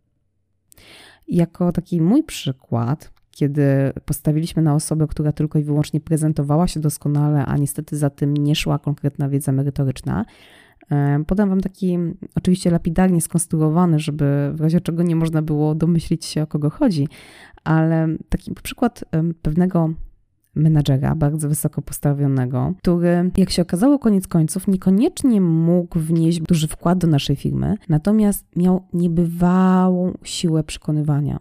Jako 1.28 1.72
taki 1.72 2.00
mój 2.00 2.22
przykład, 2.22 3.12
kiedy 3.30 3.92
postawiliśmy 4.04 4.62
na 4.62 4.74
osobę, 4.74 5.06
która 5.06 5.32
tylko 5.32 5.58
i 5.58 5.62
wyłącznie 5.62 6.00
prezentowała 6.00 6.68
się 6.68 6.80
doskonale, 6.80 7.46
a 7.46 7.56
niestety 7.56 7.96
za 7.96 8.10
tym 8.10 8.36
nie 8.36 8.54
szła 8.54 8.78
konkretna 8.78 9.28
wiedza 9.28 9.52
merytoryczna, 9.52 10.24
Podam 11.26 11.48
Wam 11.48 11.60
taki, 11.60 11.98
oczywiście 12.34 12.70
lapidarnie 12.70 13.20
skonstruowany, 13.20 13.98
żeby 13.98 14.50
w 14.54 14.60
razie 14.60 14.80
czego 14.80 15.02
nie 15.02 15.16
można 15.16 15.42
było 15.42 15.74
domyślić 15.74 16.24
się, 16.24 16.42
o 16.42 16.46
kogo 16.46 16.70
chodzi, 16.70 17.08
ale 17.64 18.08
taki 18.28 18.54
przykład 18.62 19.04
pewnego 19.42 19.90
menadżera, 20.54 21.14
bardzo 21.14 21.48
wysoko 21.48 21.82
postawionego, 21.82 22.74
który, 22.78 23.30
jak 23.36 23.50
się 23.50 23.62
okazało, 23.62 23.98
koniec 23.98 24.28
końców 24.28 24.68
niekoniecznie 24.68 25.40
mógł 25.40 25.98
wnieść 25.98 26.40
duży 26.40 26.68
wkład 26.68 26.98
do 26.98 27.06
naszej 27.06 27.36
firmy, 27.36 27.76
natomiast 27.88 28.46
miał 28.56 28.82
niebywałą 28.92 30.12
siłę 30.22 30.64
przekonywania. 30.64 31.38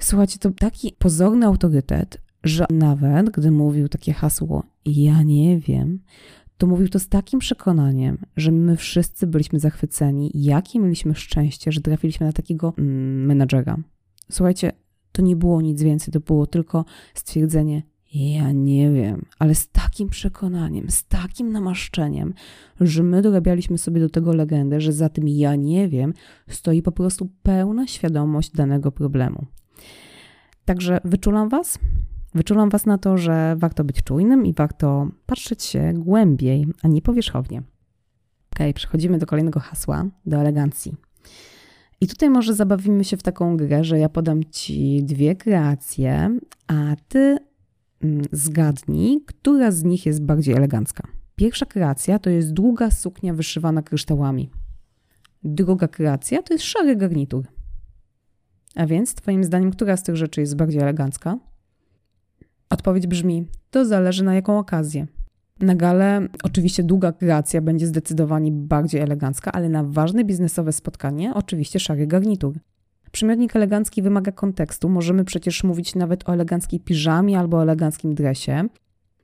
Słuchajcie, 0.00 0.38
to 0.38 0.50
taki 0.50 0.92
pozorny 0.98 1.46
autorytet, 1.46 2.20
że 2.44 2.66
nawet 2.70 3.30
gdy 3.30 3.50
mówił 3.50 3.88
takie 3.88 4.12
hasło, 4.12 4.62
ja 4.86 5.22
nie 5.22 5.58
wiem, 5.58 5.98
to 6.60 6.66
mówił 6.66 6.88
to 6.88 6.98
z 6.98 7.08
takim 7.08 7.40
przekonaniem, 7.40 8.18
że 8.36 8.52
my 8.52 8.76
wszyscy 8.76 9.26
byliśmy 9.26 9.60
zachwyceni, 9.60 10.30
jakie 10.34 10.80
mieliśmy 10.80 11.14
szczęście, 11.14 11.72
że 11.72 11.80
trafiliśmy 11.80 12.26
na 12.26 12.32
takiego 12.32 12.74
mm, 12.78 13.26
menadżera. 13.26 13.76
Słuchajcie, 14.30 14.72
to 15.12 15.22
nie 15.22 15.36
było 15.36 15.60
nic 15.60 15.82
więcej, 15.82 16.12
to 16.12 16.20
było 16.20 16.46
tylko 16.46 16.84
stwierdzenie: 17.14 17.82
Ja 18.14 18.52
nie 18.52 18.90
wiem, 18.90 19.24
ale 19.38 19.54
z 19.54 19.68
takim 19.68 20.08
przekonaniem, 20.08 20.90
z 20.90 21.04
takim 21.04 21.52
namaszczeniem, 21.52 22.34
że 22.80 23.02
my 23.02 23.22
dorabialiśmy 23.22 23.78
sobie 23.78 24.00
do 24.00 24.08
tego 24.08 24.34
legendę, 24.34 24.80
że 24.80 24.92
za 24.92 25.08
tym 25.08 25.28
ja 25.28 25.56
nie 25.56 25.88
wiem 25.88 26.14
stoi 26.48 26.82
po 26.82 26.92
prostu 26.92 27.28
pełna 27.42 27.86
świadomość 27.86 28.50
danego 28.50 28.92
problemu. 28.92 29.46
Także 30.64 31.00
wyczulam 31.04 31.48
Was, 31.48 31.78
Wyczulam 32.34 32.70
Was 32.70 32.86
na 32.86 32.98
to, 32.98 33.18
że 33.18 33.56
warto 33.58 33.84
być 33.84 34.02
czujnym 34.02 34.46
i 34.46 34.52
warto 34.52 35.08
patrzeć 35.26 35.62
się 35.62 35.92
głębiej, 35.94 36.66
a 36.82 36.88
nie 36.88 37.02
powierzchownie. 37.02 37.62
Ok, 38.52 38.74
przechodzimy 38.74 39.18
do 39.18 39.26
kolejnego 39.26 39.60
hasła, 39.60 40.06
do 40.26 40.36
elegancji. 40.36 40.94
I 42.00 42.06
tutaj 42.06 42.30
może 42.30 42.54
zabawimy 42.54 43.04
się 43.04 43.16
w 43.16 43.22
taką 43.22 43.56
grę, 43.56 43.84
że 43.84 43.98
ja 43.98 44.08
podam 44.08 44.44
Ci 44.44 45.04
dwie 45.04 45.36
kreacje, 45.36 46.38
a 46.66 46.96
Ty 47.08 47.38
mm, 48.00 48.22
zgadnij, 48.32 49.24
która 49.26 49.70
z 49.70 49.84
nich 49.84 50.06
jest 50.06 50.22
bardziej 50.22 50.54
elegancka. 50.54 51.08
Pierwsza 51.36 51.66
kreacja 51.66 52.18
to 52.18 52.30
jest 52.30 52.52
długa 52.52 52.90
suknia 52.90 53.34
wyszywana 53.34 53.82
kryształami. 53.82 54.50
Druga 55.44 55.88
kreacja 55.88 56.42
to 56.42 56.54
jest 56.54 56.64
szary 56.64 56.96
garnitur. 56.96 57.46
A 58.74 58.86
więc, 58.86 59.14
Twoim 59.14 59.44
zdaniem, 59.44 59.70
która 59.70 59.96
z 59.96 60.02
tych 60.02 60.16
rzeczy 60.16 60.40
jest 60.40 60.56
bardziej 60.56 60.80
elegancka? 60.80 61.38
Odpowiedź 62.70 63.06
brzmi: 63.06 63.46
to 63.70 63.84
zależy 63.84 64.24
na 64.24 64.34
jaką 64.34 64.58
okazję. 64.58 65.06
Na 65.60 65.74
galę 65.74 66.28
oczywiście 66.42 66.82
długa 66.82 67.12
kreacja 67.12 67.60
będzie 67.60 67.86
zdecydowanie 67.86 68.52
bardziej 68.52 69.00
elegancka, 69.00 69.52
ale 69.52 69.68
na 69.68 69.84
ważne 69.84 70.24
biznesowe 70.24 70.72
spotkanie 70.72 71.34
oczywiście 71.34 71.80
szary 71.80 72.06
garnitur. 72.06 72.58
Przymiotnik 73.12 73.56
elegancki 73.56 74.02
wymaga 74.02 74.32
kontekstu. 74.32 74.88
Możemy 74.88 75.24
przecież 75.24 75.64
mówić 75.64 75.94
nawet 75.94 76.28
o 76.28 76.32
eleganckiej 76.32 76.80
piżamie 76.80 77.38
albo 77.38 77.62
eleganckim 77.62 78.14
dresie. 78.14 78.68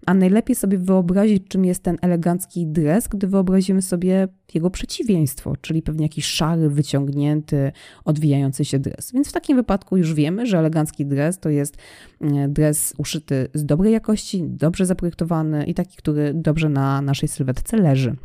A 0.07 0.15
najlepiej 0.15 0.57
sobie 0.57 0.79
wyobrazić, 0.79 1.43
czym 1.49 1.65
jest 1.65 1.83
ten 1.83 1.97
elegancki 2.03 2.67
dres, 2.67 3.09
gdy 3.09 3.26
wyobrazimy 3.26 3.83
sobie 3.83 4.29
jego 4.55 4.71
przeciwieństwo, 4.71 5.57
czyli 5.61 5.83
pewnie 5.83 6.05
jakiś 6.05 6.26
szary, 6.26 6.71
wyciągnięty, 6.71 7.73
odwijający 8.05 8.65
się 8.65 8.79
dres. 8.79 9.12
Więc 9.12 9.29
w 9.29 9.33
takim 9.33 9.57
wypadku 9.57 9.97
już 9.97 10.15
wiemy, 10.15 10.47
że 10.47 10.59
elegancki 10.59 11.07
dres 11.07 11.38
to 11.38 11.49
jest 11.49 11.76
mm, 12.21 12.53
dres 12.53 12.95
uszyty 12.99 13.49
z 13.55 13.65
dobrej 13.65 13.93
jakości, 13.93 14.43
dobrze 14.43 14.87
zaprojektowany 14.87 15.67
i 15.67 15.75
taki, 15.75 15.97
który 15.97 16.35
dobrze 16.35 16.69
na 16.69 17.03
naszej 17.03 17.29
sylwetce 17.29 17.76
leży. 17.76 18.17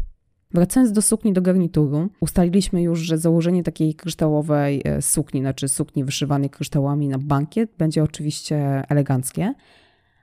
Wracając 0.54 0.92
do 0.92 1.02
sukni, 1.02 1.34
do 1.34 1.42
garnituru, 1.42 2.10
ustaliliśmy 2.20 2.82
już, 2.82 3.00
że 3.00 3.18
założenie 3.18 3.64
takiej 3.64 3.96
kryształowej 3.96 4.82
e, 4.86 5.02
sukni, 5.02 5.42
znaczy 5.42 5.68
sukni 5.68 6.04
wyszywanej 6.04 6.50
kryształami 6.50 7.08
na 7.08 7.18
bankiet, 7.18 7.72
będzie 7.78 8.04
oczywiście 8.04 8.84
eleganckie. 8.90 9.54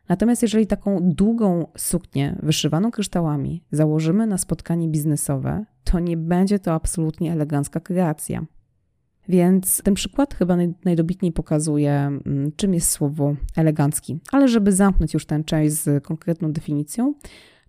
Natomiast 0.09 0.43
jeżeli 0.43 0.67
taką 0.67 0.99
długą 1.03 1.67
suknię 1.77 2.39
wyszywaną 2.43 2.91
kryształami 2.91 3.65
założymy 3.73 4.27
na 4.27 4.39
spotkanie 4.39 4.89
biznesowe, 4.89 5.65
to 5.85 6.01
nie 6.01 6.17
będzie 6.17 6.59
to 6.59 6.73
absolutnie 6.73 7.33
elegancka 7.33 7.81
kreacja. 7.81 8.47
Więc 9.29 9.83
ten 9.85 9.95
przykład 9.95 10.35
chyba 10.35 10.57
najdobitniej 10.85 11.33
pokazuje, 11.33 11.93
mm, 11.93 12.53
czym 12.57 12.75
jest 12.75 12.91
słowo 12.91 13.35
elegancki. 13.57 14.19
Ale 14.33 14.49
żeby 14.49 14.73
zamknąć 14.73 15.15
już 15.15 15.27
tę 15.27 15.45
część 15.45 15.75
z 15.75 16.05
konkretną 16.05 16.53
definicją, 16.53 17.15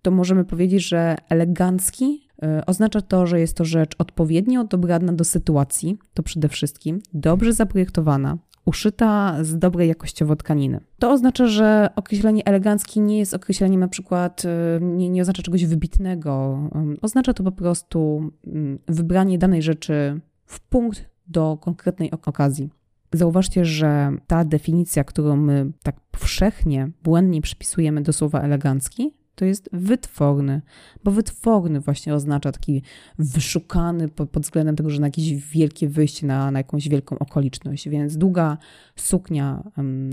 to 0.01 0.12
możemy 0.12 0.46
powiedzieć, 0.46 0.88
że 0.88 1.15
elegancki 1.29 2.27
y, 2.43 2.65
oznacza 2.65 3.01
to, 3.01 3.27
że 3.27 3.39
jest 3.39 3.58
to 3.58 3.65
rzecz 3.65 3.96
odpowiednio 3.98 4.63
dobrana 4.63 5.13
do 5.13 5.24
sytuacji, 5.24 5.98
to 6.13 6.24
przede 6.24 6.50
wszystkim 6.50 7.00
dobrze 7.13 7.53
zaprojektowana, 7.53 8.38
uszyta 8.70 9.38
z 9.42 9.58
dobrej 9.58 9.88
jakościowo 9.88 10.36
tkaniny. 10.36 10.80
To 11.00 11.12
oznacza, 11.12 11.48
że 11.48 11.90
określenie 11.96 12.46
elegancki 12.46 13.02
nie 13.02 13.20
jest 13.20 13.34
określeniem 13.34 13.80
na 13.80 13.88
przykład, 13.88 14.46
y, 14.46 14.48
nie, 14.82 15.10
nie 15.10 15.22
oznacza 15.22 15.44
czegoś 15.44 15.66
wybitnego. 15.66 16.60
Oznacza 17.02 17.34
to 17.34 17.44
po 17.44 17.52
prostu 17.52 18.32
mm, 18.48 18.80
wybranie 18.88 19.38
danej 19.38 19.62
rzeczy 19.62 20.20
w 20.46 20.60
punkt 20.60 21.10
do 21.28 21.58
konkretnej 21.62 22.12
okazji. 22.12 22.70
Zauważcie, 23.14 23.66
że 23.66 24.12
ta 24.28 24.46
definicja, 24.46 25.04
którą 25.04 25.36
my 25.36 25.72
tak 25.84 26.00
powszechnie, 26.12 26.92
błędnie 27.04 27.42
przypisujemy 27.42 28.02
do 28.02 28.14
słowa 28.14 28.42
elegancki, 28.42 29.14
to 29.39 29.46
jest 29.46 29.69
wytworny, 29.74 30.62
bo 31.03 31.12
wytworny 31.12 31.79
właśnie 31.79 32.13
oznacza 32.13 32.51
taki 32.51 32.81
wyszukany 33.19 34.08
pod, 34.08 34.41
względem 34.41 34.75
tego, 34.75 34.89
że 34.89 35.01
na 35.01 35.08
jakieś 35.08 35.34
wielkie 35.34 35.89
wyjście, 35.89 36.27
na, 36.27 36.51
na 36.51 36.60
jakąś 36.60 36.89
wielką 36.89 37.19
okoliczność. 37.19 37.89
Więc 37.89 38.17
długa 38.17 38.58
suknia 38.96 39.63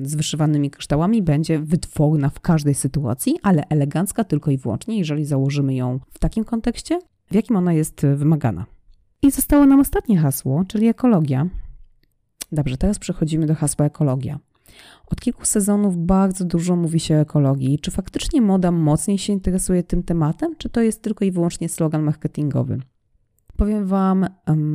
z 0.03 0.15
wyszywanymi 0.15 0.71
kryształami 0.71 1.23
będzie 1.23 1.59
wytworna 1.59 2.31
w 2.31 2.41
każdej 2.41 2.75
sytuacji, 2.75 3.37
ale 3.43 3.69
elegancka 3.69 4.25
tylko 4.25 4.51
i 4.51 4.59
wyłącznie, 4.59 4.99
jeżeli 4.99 5.25
założymy 5.25 5.75
ją 5.75 6.01
w 6.11 6.19
takim 6.19 6.45
kontekście, 6.45 7.01
w 7.31 7.35
jakim 7.35 7.57
ona 7.57 7.73
jest 7.73 8.07
wymagana. 8.17 8.67
I 9.23 9.31
zostało 9.31 9.67
nam 9.67 9.81
ostatnie 9.81 10.19
hasło, 10.19 10.65
czyli 10.69 10.89
ekologia. 10.89 11.47
Dobrze, 12.53 12.77
teraz 12.77 12.99
przechodzimy 12.99 13.47
do 13.47 13.55
hasła 13.55 13.87
ekologia. 13.87 14.39
Od 15.07 15.21
kilku 15.21 15.45
sezonów 15.45 15.97
bardzo 16.07 16.45
dużo 16.45 16.77
mówi 16.77 17.01
się 17.01 17.15
o 17.15 17.21
ekologii. 17.21 17.79
Czy 17.79 17.91
faktycznie 17.91 18.41
moda 18.41 18.71
mocniej 18.71 19.19
się 19.19 19.33
interesuje 19.33 19.83
tym 19.83 20.03
tematem, 20.03 20.57
czy 20.59 20.69
to 20.69 20.81
jest 20.81 21.03
tylko 21.03 21.25
i 21.25 21.31
wyłącznie 21.31 21.69
slogan 21.69 22.03
marketingowy? 22.03 22.79
Powiem 23.57 23.87
Wam, 23.87 24.27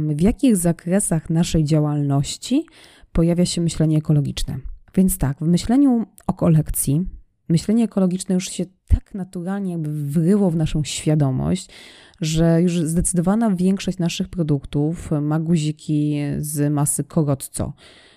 w 0.09 0.21
jakich 0.21 0.57
zakresach 0.57 1.29
naszej 1.29 1.63
działalności 1.63 2.65
pojawia 3.11 3.45
się 3.45 3.61
myślenie 3.61 3.97
ekologiczne. 3.97 4.57
Więc 4.95 5.17
tak, 5.17 5.37
w 5.39 5.47
myśleniu 5.47 6.05
o 6.27 6.33
kolekcji, 6.33 7.05
myślenie 7.49 7.83
ekologiczne 7.83 8.35
już 8.35 8.49
się 8.49 8.65
tak 8.87 9.13
naturalnie 9.13 9.71
jakby 9.71 10.05
wryło 10.05 10.51
w 10.51 10.55
naszą 10.55 10.83
świadomość, 10.83 11.69
że 12.21 12.61
już 12.61 12.79
zdecydowana 12.79 13.55
większość 13.55 13.97
naszych 13.97 14.29
produktów 14.29 15.11
ma 15.21 15.39
guziki 15.39 16.19
z 16.37 16.73
masy 16.73 17.03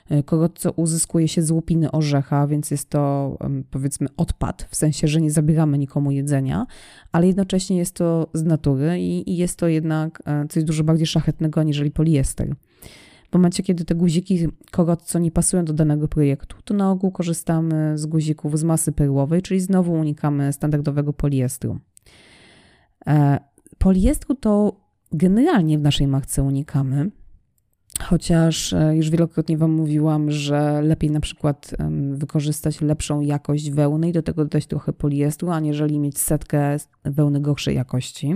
korotco 0.05 0.15
E, 0.15 0.23
kogo 0.23 0.49
co 0.49 0.73
uzyskuje 0.73 1.29
się 1.29 1.43
z 1.43 1.51
łupiny 1.51 1.91
orzecha, 1.91 2.47
więc 2.47 2.71
jest 2.71 2.91
to 2.91 3.37
powiedzmy 3.71 4.09
odpad, 4.17 4.67
w 4.71 4.77
sensie, 4.77 5.09
że 5.09 5.21
nie 5.21 5.31
zabieramy 5.31 5.79
nikomu 5.79 6.11
jedzenia, 6.11 6.67
ale 7.13 7.27
jednocześnie 7.27 7.77
jest 7.77 7.95
to 7.95 8.29
z 8.35 8.43
natury 8.43 9.01
i, 9.01 9.31
i 9.31 9.37
jest 9.37 9.59
to 9.59 9.69
jednak 9.69 10.23
e, 10.27 10.49
coś 10.49 10.65
dużo 10.65 10.85
bardziej 10.85 11.07
szlachetnego 11.07 11.61
aniżeli 11.61 11.91
poliester. 11.91 12.55
W 13.31 13.35
momencie, 13.35 13.63
kiedy 13.63 13.85
te 13.85 13.95
guziki 13.95 14.49
kogo 14.71 14.97
co 14.97 15.19
nie 15.19 15.31
pasują 15.31 15.65
do 15.65 15.73
danego 15.73 16.09
projektu, 16.09 16.57
to 16.65 16.75
na 16.75 16.91
ogół 16.91 17.11
korzystamy 17.11 17.99
z 17.99 18.07
guzików 18.07 18.59
z 18.59 18.65
masy 18.65 18.93
perłowej, 18.93 19.43
czyli 19.43 19.61
znowu 19.61 19.93
unikamy 19.93 20.53
standardowego 20.53 21.13
poliestru. 21.13 21.79
E, 23.07 23.39
poliestru 23.79 24.35
to 24.35 24.81
generalnie 25.13 25.79
w 25.79 25.83
naszej 25.83 26.07
marce 26.07 26.43
unikamy, 26.43 27.11
chociaż 28.05 28.73
e, 28.73 28.97
już 28.97 29.11
wielokrotnie 29.11 29.59
Wam 29.59 29.71
mówiłam, 29.71 30.31
że 30.31 30.83
lepiej 30.83 31.11
na 31.11 31.21
przykład 31.21 31.71
wykorzystać 32.13 32.81
lepszą 32.81 33.21
jakość 33.21 33.71
wełny 33.71 34.09
i 34.09 34.13
do 34.13 34.23
tego 34.23 34.45
dodać 34.45 34.67
trochę 34.67 34.93
poliestru, 34.93 35.51
aniżeli 35.51 35.99
mieć 35.99 36.19
setkę 36.19 36.77
wełny 37.05 37.41
gorszej 37.41 37.77
jakości. 37.77 38.35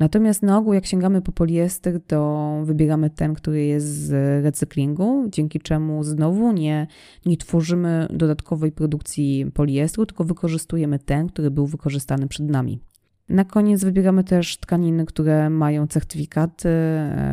Natomiast 0.00 0.42
na 0.42 0.58
ogół, 0.58 0.72
jak 0.72 0.86
sięgamy 0.86 1.22
po 1.22 1.32
poliester, 1.32 2.00
to 2.06 2.60
wybieramy 2.64 3.10
ten, 3.10 3.34
który 3.34 3.64
jest 3.64 3.86
z 3.86 4.12
recyklingu, 4.44 5.24
dzięki 5.28 5.60
czemu 5.60 6.04
znowu 6.04 6.52
nie, 6.52 6.86
nie 7.26 7.36
tworzymy 7.36 8.06
dodatkowej 8.10 8.72
produkcji 8.72 9.46
poliestru, 9.54 10.06
tylko 10.06 10.24
wykorzystujemy 10.24 10.98
ten, 10.98 11.28
który 11.28 11.50
był 11.50 11.66
wykorzystany 11.66 12.28
przed 12.28 12.50
nami. 12.50 12.80
Na 13.30 13.44
koniec 13.44 13.84
wybieramy 13.84 14.24
też 14.24 14.56
tkaniny, 14.56 15.06
które 15.06 15.50
mają 15.50 15.86
certyfikaty, 15.86 16.68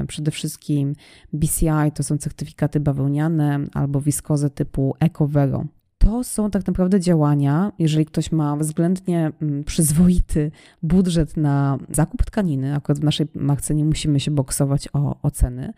przede 0.08 0.32
wszystkim 0.32 0.94
BCI 1.34 1.92
to 1.94 2.04
są 2.04 2.18
certyfikaty 2.18 2.80
bawełniane 2.80 3.60
albo 3.74 4.02
wiskozę 4.02 4.50
typu 4.50 4.96
EcoVero. 5.00 5.66
To 5.98 6.24
są 6.24 6.52
tak 6.52 6.68
naprawdę 6.68 7.00
działania, 7.00 7.72
jeżeli 7.80 8.06
ktoś 8.06 8.32
ma 8.32 8.56
względnie 8.56 9.32
mm, 9.42 9.64
przyzwoity 9.64 10.52
budżet 10.84 11.38
na 11.38 11.78
zakup 11.90 12.26
tkaniny, 12.26 12.76
akurat 12.76 13.00
w 13.00 13.04
naszej 13.04 13.28
marce 13.36 13.76
nie 13.76 13.86
musimy 13.86 14.20
się 14.20 14.32
boksować 14.32 14.90
o, 14.94 15.16
o 15.22 15.32
ceny, 15.32 15.74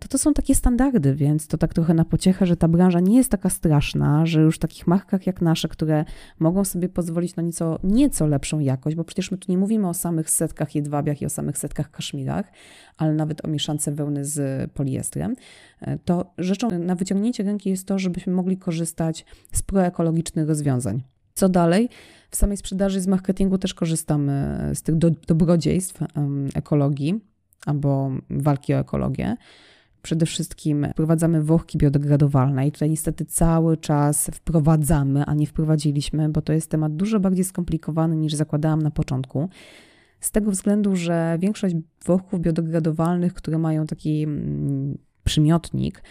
to 0.00 0.08
to 0.08 0.18
są 0.18 0.34
takie 0.34 0.54
standardy, 0.54 1.14
więc 1.14 1.46
to 1.46 1.58
tak 1.58 1.74
trochę 1.74 1.94
na 1.94 2.04
pociechę, 2.04 2.46
że 2.46 2.56
ta 2.56 2.68
branża 2.68 3.00
nie 3.00 3.16
jest 3.16 3.30
taka 3.30 3.50
straszna, 3.50 4.26
że 4.26 4.40
już 4.40 4.56
w 4.56 4.58
takich 4.58 4.86
markach 4.86 5.26
jak 5.26 5.42
nasze, 5.42 5.68
które 5.68 6.04
mogą 6.38 6.64
sobie 6.64 6.88
pozwolić 6.88 7.36
na 7.36 7.42
nieco, 7.42 7.78
nieco 7.84 8.26
lepszą 8.26 8.58
jakość, 8.58 8.96
bo 8.96 9.04
przecież 9.04 9.30
my 9.30 9.38
tu 9.38 9.52
nie 9.52 9.58
mówimy 9.58 9.88
o 9.88 9.94
samych 9.94 10.30
setkach 10.30 10.74
jedwabiach 10.74 11.22
i 11.22 11.26
o 11.26 11.30
samych 11.30 11.58
setkach 11.58 11.90
kaszmirach, 11.90 12.52
ale 12.96 13.14
nawet 13.14 13.44
o 13.44 13.48
mieszance 13.48 13.92
wełny 13.92 14.24
z 14.24 14.70
poliestrem, 14.72 15.36
e, 15.80 15.98
to 15.98 16.32
rzeczą 16.38 16.78
na 16.78 16.94
wyciągnięcie 16.94 17.42
ręki 17.42 17.70
jest 17.70 17.86
to, 17.86 17.98
żebyśmy 17.98 18.32
mogli 18.32 18.56
korzystać 18.56 19.24
z 19.52 19.62
proekologicznych 19.62 20.48
rozwiązań. 20.48 21.02
Co 21.34 21.48
dalej? 21.48 21.88
W 22.30 22.36
samej 22.36 22.56
sprzedaży 22.56 23.00
z 23.00 23.06
marketingu 23.06 23.58
też 23.58 23.74
korzystamy 23.74 24.58
z 24.74 24.82
tych 24.82 24.94
do, 24.94 25.10
dobrodziejstw 25.10 26.02
um, 26.16 26.48
ekologii 26.54 27.20
albo 27.66 28.10
walki 28.30 28.74
o 28.74 28.78
ekologię. 28.78 29.36
Przede 30.02 30.26
wszystkim 30.26 30.86
wprowadzamy 30.92 31.42
wołki 31.42 31.78
biodegradowalne 31.78 32.66
i 32.68 32.72
tutaj 32.72 32.90
niestety 32.90 33.24
cały 33.24 33.76
czas 33.76 34.30
wprowadzamy, 34.34 35.24
a 35.24 35.34
nie 35.34 35.46
wprowadziliśmy, 35.46 36.28
bo 36.28 36.42
to 36.42 36.52
jest 36.52 36.70
temat 36.70 36.96
dużo 36.96 37.20
bardziej 37.20 37.44
skomplikowany 37.44 38.16
niż 38.16 38.34
zakładałam 38.34 38.82
na 38.82 38.90
początku. 38.90 39.48
Z 40.20 40.30
tego 40.30 40.50
względu, 40.50 40.96
że 40.96 41.38
większość 41.40 41.74
wołków 42.06 42.40
biodegradowalnych, 42.40 43.34
które 43.34 43.58
mają 43.58 43.86
taki 43.86 44.22
mm, 44.22 44.98
przymiotnik, 45.24 46.02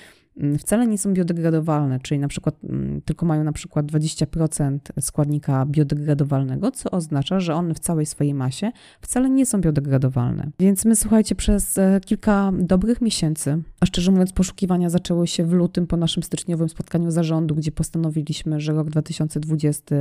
wcale 0.60 0.88
nie 0.88 0.98
są 0.98 1.14
biodegradowalne, 1.14 2.00
czyli 2.00 2.20
na 2.20 2.28
przykład 2.28 2.56
mm, 2.64 3.02
tylko 3.02 3.26
mają 3.26 3.44
na 3.44 3.52
przykład 3.52 3.86
20% 3.86 4.80
składnika 5.00 5.66
biodegradowalnego, 5.66 6.72
co 6.72 6.92
oznacza, 6.92 7.40
że 7.40 7.56
one 7.56 7.74
w 7.74 7.80
całej 7.80 8.06
swojej 8.06 8.34
masie 8.34 8.72
wcale 9.02 9.30
nie 9.30 9.46
są 9.46 9.62
biodegradowalne. 9.62 10.50
Więc 10.60 10.86
my 10.86 10.96
słuchajcie, 10.96 11.36
przez 11.36 11.78
e, 11.78 12.00
kilka 12.06 12.52
dobrych 12.60 13.02
miesięcy, 13.02 13.64
a 13.80 13.86
szczerze 13.86 14.12
mówiąc 14.12 14.34
poszukiwania 14.34 14.90
zaczęły 14.90 15.28
się 15.28 15.46
w 15.46 15.52
lutym 15.52 15.88
po 15.88 15.98
naszym 15.98 16.24
styczniowym 16.24 16.70
spotkaniu 16.70 17.12
zarządu, 17.12 17.56
gdzie 17.56 17.72
postanowiliśmy, 17.72 18.60
że 18.60 18.74
rok 18.74 18.90
2020 18.90 19.96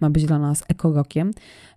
ma 0.00 0.10
być 0.10 0.26
dla 0.26 0.38
nas 0.38 0.64
ekorokiem. 0.68 1.30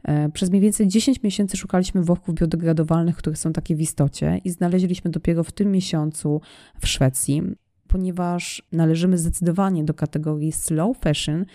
E, 0.03 0.29
przez 0.29 0.49
mniej 0.49 0.61
więcej 0.61 0.87
10 0.87 1.23
miesięcy 1.23 1.57
szukaliśmy 1.57 2.03
worków 2.03 2.35
biodegradowalnych, 2.35 3.17
które 3.17 3.35
są 3.35 3.53
takie 3.53 3.75
w 3.75 3.81
istocie 3.81 4.41
i 4.43 4.49
znaleźliśmy 4.49 5.11
dopiero 5.11 5.43
w 5.43 5.51
tym 5.51 5.71
miesiącu 5.71 6.41
w 6.79 6.87
Szwecji 6.87 7.55
ponieważ 7.87 8.63
należymy 8.71 9.17
zdecydowanie 9.17 9.83
do 9.83 9.93
kategorii 9.93 10.51
slow 10.51 10.97
fashion, 10.97 11.45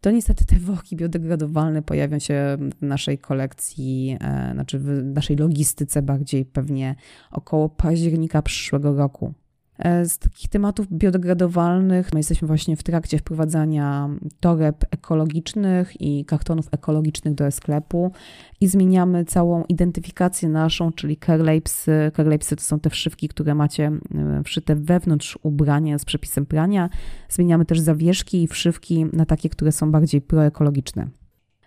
to 0.00 0.10
niestety 0.10 0.44
te 0.44 0.56
worki 0.56 0.96
biodegradowalne 0.96 1.82
pojawią 1.82 2.18
się 2.18 2.56
w 2.80 2.82
naszej 2.82 3.18
kolekcji, 3.18 4.16
e, 4.20 4.50
znaczy 4.52 4.78
w 4.78 5.04
naszej 5.04 5.36
logistyce 5.36 6.02
bardziej 6.02 6.44
pewnie 6.44 6.94
około 7.30 7.68
października 7.68 8.42
przyszłego 8.42 8.96
roku. 8.96 9.34
E, 9.78 10.04
z 10.06 10.18
takich 10.18 10.48
tematów 10.48 10.86
biodegradowalnych 10.92 12.12
my 12.12 12.18
jesteśmy 12.18 12.48
właśnie 12.48 12.76
w 12.76 12.82
trakcie 12.82 13.18
wprowadzania 13.18 14.10
toreb 14.40 14.84
ekologicznych 14.90 16.00
i 16.00 16.24
kartonów 16.24 16.68
ekologicznych 16.70 17.34
do 17.34 17.50
sklepu 17.50 18.12
i 18.60 18.68
zmieniamy 18.68 19.24
całą 19.24 19.64
identyfikację 19.64 20.48
naszą, 20.48 20.92
czyli 20.92 21.16
curlapesy. 21.16 22.12
Curlapesy 22.16 22.56
to 22.56 22.62
są 22.62 22.80
te 22.80 22.90
wszywki, 22.90 23.28
które 23.28 23.54
macie 23.54 23.86
e, 24.14 24.42
wszyte 24.44 24.76
wewnątrz 24.76 25.38
ubrania 25.42 25.98
z 25.98 26.04
przepisem 26.04 26.46
prania. 26.46 26.88
Zmieniamy 27.28 27.64
też 27.64 27.80
zawieszki 27.80 28.42
i 28.42 28.48
wszywki 28.48 29.06
na 29.12 29.26
takie, 29.26 29.48
które 29.48 29.72
są 29.72 29.92
bardziej 29.92 30.20
proekologiczne. 30.20 31.08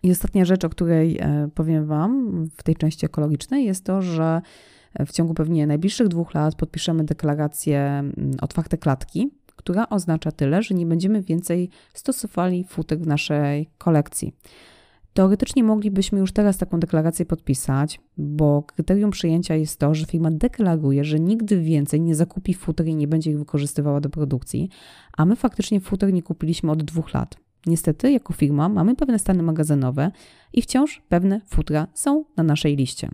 I 0.04 0.12
ostatnia 0.12 0.46
rzecz, 0.46 0.66
o 0.66 0.70
której 0.70 1.18
e, 1.20 1.50
powiem 1.56 1.86
Wam 1.86 2.46
w 2.58 2.64
tej 2.64 2.76
części 2.76 3.06
ekologicznej, 3.06 3.66
jest 3.66 3.86
to, 3.86 4.02
że 4.02 4.42
w 5.08 5.12
ciągu 5.12 5.34
pewnie 5.34 5.68
najbliższych 5.68 6.08
dwóch 6.08 6.34
lat 6.34 6.56
podpiszemy 6.56 7.04
deklarację 7.04 7.80
mm, 7.80 8.14
otwarte 8.42 8.78
klatki, 8.78 9.32
która 9.56 9.90
oznacza 9.90 10.32
tyle, 10.32 10.64
że 10.64 10.76
nie 10.76 10.86
będziemy 10.86 11.22
więcej 11.22 11.70
stosowali 11.94 12.64
futek 12.64 13.00
w 13.00 13.08
naszej 13.08 13.70
kolekcji. 13.78 14.34
Teoretycznie 15.14 15.64
moglibyśmy 15.64 16.20
już 16.20 16.32
teraz 16.32 16.58
taką 16.58 16.80
deklarację 16.80 17.26
podpisać, 17.26 18.00
bo 18.18 18.64
kryterium 18.64 19.12
przyjęcia 19.12 19.56
jest 19.56 19.80
to, 19.80 19.96
że 19.96 20.06
firma 20.06 20.32
deklaruje, 20.32 21.04
że 21.04 21.20
nigdy 21.20 21.62
więcej 21.62 22.02
nie 22.02 22.16
zakupi 22.16 22.54
futer 22.54 22.88
i 22.88 22.96
nie 22.96 23.08
będzie 23.08 23.32
ich 23.32 23.40
wykorzystywała 23.40 24.02
do 24.02 24.10
produkcji, 24.10 24.70
a 25.18 25.26
my 25.26 25.36
faktycznie 25.36 25.80
futer 25.80 26.14
nie 26.14 26.24
kupiliśmy 26.24 26.72
od 26.72 26.84
dwóch 26.84 27.14
lat. 27.14 27.47
Niestety, 27.68 28.12
jako 28.12 28.34
firma 28.34 28.70
mamy 28.70 28.96
pewne 28.96 29.20
stany 29.20 29.44
magazynowe 29.44 30.12
i 30.54 30.62
wciąż 30.62 31.02
pewne 31.10 31.42
futra 31.46 31.88
są 31.94 32.26
na 32.38 32.44
naszej 32.44 32.76
liście. 32.76 33.10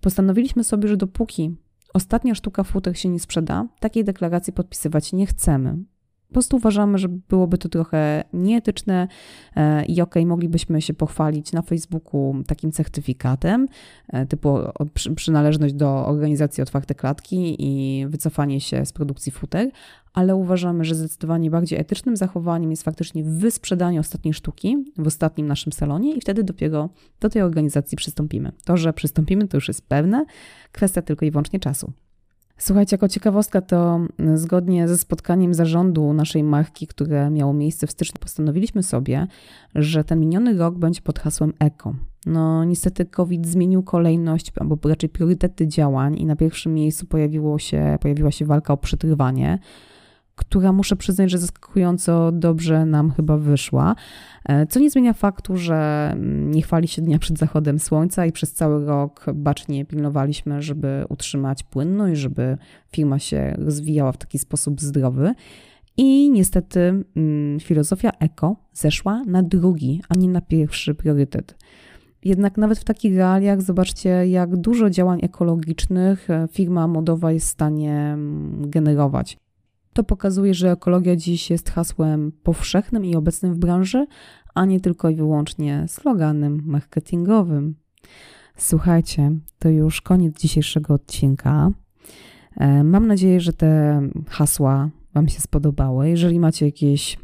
Postanowiliśmy 0.00 0.64
sobie, 0.64 0.88
że 0.88 0.96
dopóki 0.96 1.56
ostatnia 1.94 2.34
sztuka 2.34 2.64
futer 2.64 2.98
się 2.98 3.08
nie 3.08 3.20
sprzeda, 3.20 3.68
takiej 3.80 4.04
deklaracji 4.04 4.52
podpisywać 4.52 5.12
nie 5.12 5.26
chcemy. 5.26 5.76
Po 6.28 6.32
prostu 6.32 6.56
uważamy, 6.56 6.98
że 6.98 7.08
byłoby 7.08 7.58
to 7.58 7.68
trochę 7.68 8.24
nieetyczne 8.32 9.08
e, 9.56 9.84
i 9.84 9.92
okej, 9.92 10.02
okay, 10.02 10.26
moglibyśmy 10.26 10.82
się 10.82 10.94
pochwalić 10.94 11.52
na 11.52 11.62
Facebooku 11.62 12.34
takim 12.46 12.72
certyfikatem, 12.72 13.68
e, 14.08 14.26
typu 14.26 14.58
przynależność 15.14 15.74
do 15.74 16.06
organizacji 16.06 16.62
Otwarte 16.62 16.94
Klatki 16.94 17.56
i 17.58 18.06
wycofanie 18.06 18.60
się 18.60 18.86
z 18.86 18.92
produkcji 18.92 19.32
futer, 19.32 19.70
ale 20.12 20.36
uważamy, 20.36 20.84
że 20.84 20.94
zdecydowanie 20.94 21.50
bardziej 21.50 21.78
etycznym 21.78 22.16
zachowaniem 22.16 22.70
jest 22.70 22.82
faktycznie 22.82 23.24
wysprzedanie 23.24 24.00
ostatniej 24.00 24.34
sztuki 24.34 24.92
w 24.98 25.06
ostatnim 25.06 25.46
naszym 25.46 25.72
salonie 25.72 26.14
i 26.14 26.20
wtedy 26.20 26.44
dopiero 26.44 26.88
do 27.20 27.28
tej 27.28 27.42
organizacji 27.42 27.96
przystąpimy. 27.96 28.52
To, 28.64 28.76
że 28.76 28.92
przystąpimy, 28.92 29.48
to 29.48 29.56
już 29.56 29.68
jest 29.68 29.88
pewne, 29.88 30.24
kwestia 30.72 31.02
tylko 31.02 31.26
i 31.26 31.30
wyłącznie 31.30 31.60
czasu. 31.60 31.92
Słuchajcie, 32.58 32.94
jako 32.94 33.08
ciekawostka, 33.08 33.60
to 33.60 34.00
zgodnie 34.34 34.88
ze 34.88 34.98
spotkaniem 34.98 35.54
zarządu 35.54 36.12
naszej 36.12 36.42
marki, 36.42 36.86
które 36.86 37.30
miało 37.30 37.52
miejsce 37.52 37.86
w 37.86 37.90
styczniu, 37.90 38.18
postanowiliśmy 38.20 38.82
sobie, 38.82 39.26
że 39.74 40.04
ten 40.04 40.20
miniony 40.20 40.58
rok 40.58 40.78
będzie 40.78 41.00
pod 41.00 41.18
hasłem 41.18 41.52
eko. 41.58 41.94
No, 42.26 42.64
niestety 42.64 43.06
COVID 43.06 43.46
zmienił 43.46 43.82
kolejność, 43.82 44.52
albo 44.56 44.78
raczej 44.84 45.08
priorytety 45.08 45.68
działań, 45.68 46.18
i 46.18 46.26
na 46.26 46.36
pierwszym 46.36 46.74
miejscu 46.74 47.06
pojawiło 47.06 47.58
się, 47.58 47.98
pojawiła 48.00 48.30
się 48.30 48.44
walka 48.44 48.72
o 48.72 48.76
przetrwanie 48.76 49.58
która 50.38 50.72
muszę 50.72 50.96
przyznać, 50.96 51.30
że 51.30 51.38
zaskakująco 51.38 52.32
dobrze 52.32 52.86
nam 52.86 53.10
chyba 53.10 53.36
wyszła. 53.36 53.94
E, 54.44 54.66
co 54.66 54.80
nie 54.80 54.90
zmienia 54.90 55.12
faktu, 55.12 55.56
że 55.56 56.10
mm, 56.12 56.50
nie 56.50 56.62
chwali 56.62 56.88
się 56.88 57.02
dnia 57.02 57.18
przed 57.18 57.38
zachodem 57.38 57.78
słońca 57.78 58.26
i 58.26 58.32
przez 58.32 58.52
cały 58.52 58.86
rok 58.86 59.26
bacznie 59.34 59.84
pilnowaliśmy, 59.84 60.62
żeby 60.62 61.04
utrzymać 61.08 61.62
płynność, 61.62 62.20
żeby 62.20 62.58
firma 62.92 63.18
się 63.18 63.54
rozwijała 63.58 64.12
w 64.12 64.16
taki 64.16 64.38
sposób 64.38 64.80
zdrowy. 64.80 65.34
I 65.96 66.30
niestety 66.30 67.04
mm, 67.16 67.60
filozofia 67.60 68.10
eko 68.20 68.56
zeszła 68.72 69.22
na 69.26 69.42
drugi, 69.42 70.02
a 70.08 70.14
nie 70.18 70.28
na 70.28 70.40
pierwszy 70.40 70.94
priorytet. 70.94 71.54
Jednak 72.24 72.56
nawet 72.56 72.78
w 72.78 72.84
takich 72.84 73.16
realiach 73.16 73.62
zobaczcie, 73.62 74.08
jak 74.28 74.56
dużo 74.56 74.90
działań 74.90 75.18
ekologicznych 75.22 76.30
e, 76.30 76.48
firma 76.52 76.86
modowa 76.86 77.32
jest 77.32 77.46
w 77.46 77.50
stanie 77.50 77.94
mm, 77.94 78.70
generować. 78.70 79.38
To 79.98 80.04
pokazuje, 80.04 80.54
że 80.54 80.70
ekologia 80.70 81.16
dziś 81.16 81.50
jest 81.50 81.70
hasłem 81.70 82.32
powszechnym 82.42 83.04
i 83.04 83.16
obecnym 83.16 83.54
w 83.54 83.58
branży, 83.58 84.06
a 84.54 84.64
nie 84.64 84.80
tylko 84.80 85.08
i 85.08 85.14
wyłącznie 85.14 85.84
sloganem 85.88 86.62
marketingowym. 86.64 87.74
Słuchajcie, 88.56 89.32
to 89.58 89.68
już 89.68 90.00
koniec 90.00 90.40
dzisiejszego 90.40 90.94
odcinka. 90.94 91.70
E, 92.56 92.84
mam 92.84 93.06
nadzieję, 93.06 93.40
że 93.40 93.52
te 93.52 94.02
hasła 94.28 94.90
Wam 95.14 95.28
się 95.28 95.40
spodobały. 95.40 96.08
Jeżeli 96.08 96.40
macie 96.40 96.66
jakieś 96.66 97.18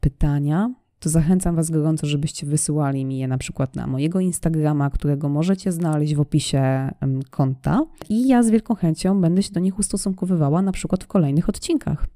pytania, 0.00 0.74
to 1.04 1.10
zachęcam 1.10 1.56
Was 1.56 1.70
gorąco, 1.70 2.06
żebyście 2.06 2.46
wysyłali 2.46 3.04
mi 3.04 3.18
je 3.18 3.28
na 3.28 3.38
przykład 3.38 3.76
na 3.76 3.86
mojego 3.86 4.20
Instagrama, 4.20 4.90
którego 4.90 5.28
możecie 5.28 5.72
znaleźć 5.72 6.14
w 6.14 6.20
opisie 6.20 6.90
konta. 7.30 7.80
I 8.08 8.28
ja 8.28 8.42
z 8.42 8.50
wielką 8.50 8.74
chęcią 8.74 9.20
będę 9.20 9.42
się 9.42 9.52
do 9.52 9.60
nich 9.60 9.78
ustosunkowywała 9.78 10.62
na 10.62 10.72
przykład 10.72 11.04
w 11.04 11.06
kolejnych 11.06 11.48
odcinkach. 11.48 12.06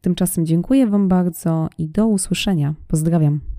Tymczasem 0.00 0.46
dziękuję 0.46 0.86
Wam 0.86 1.08
bardzo 1.08 1.68
i 1.78 1.88
do 1.88 2.06
usłyszenia. 2.06 2.74
Pozdrawiam. 2.88 3.53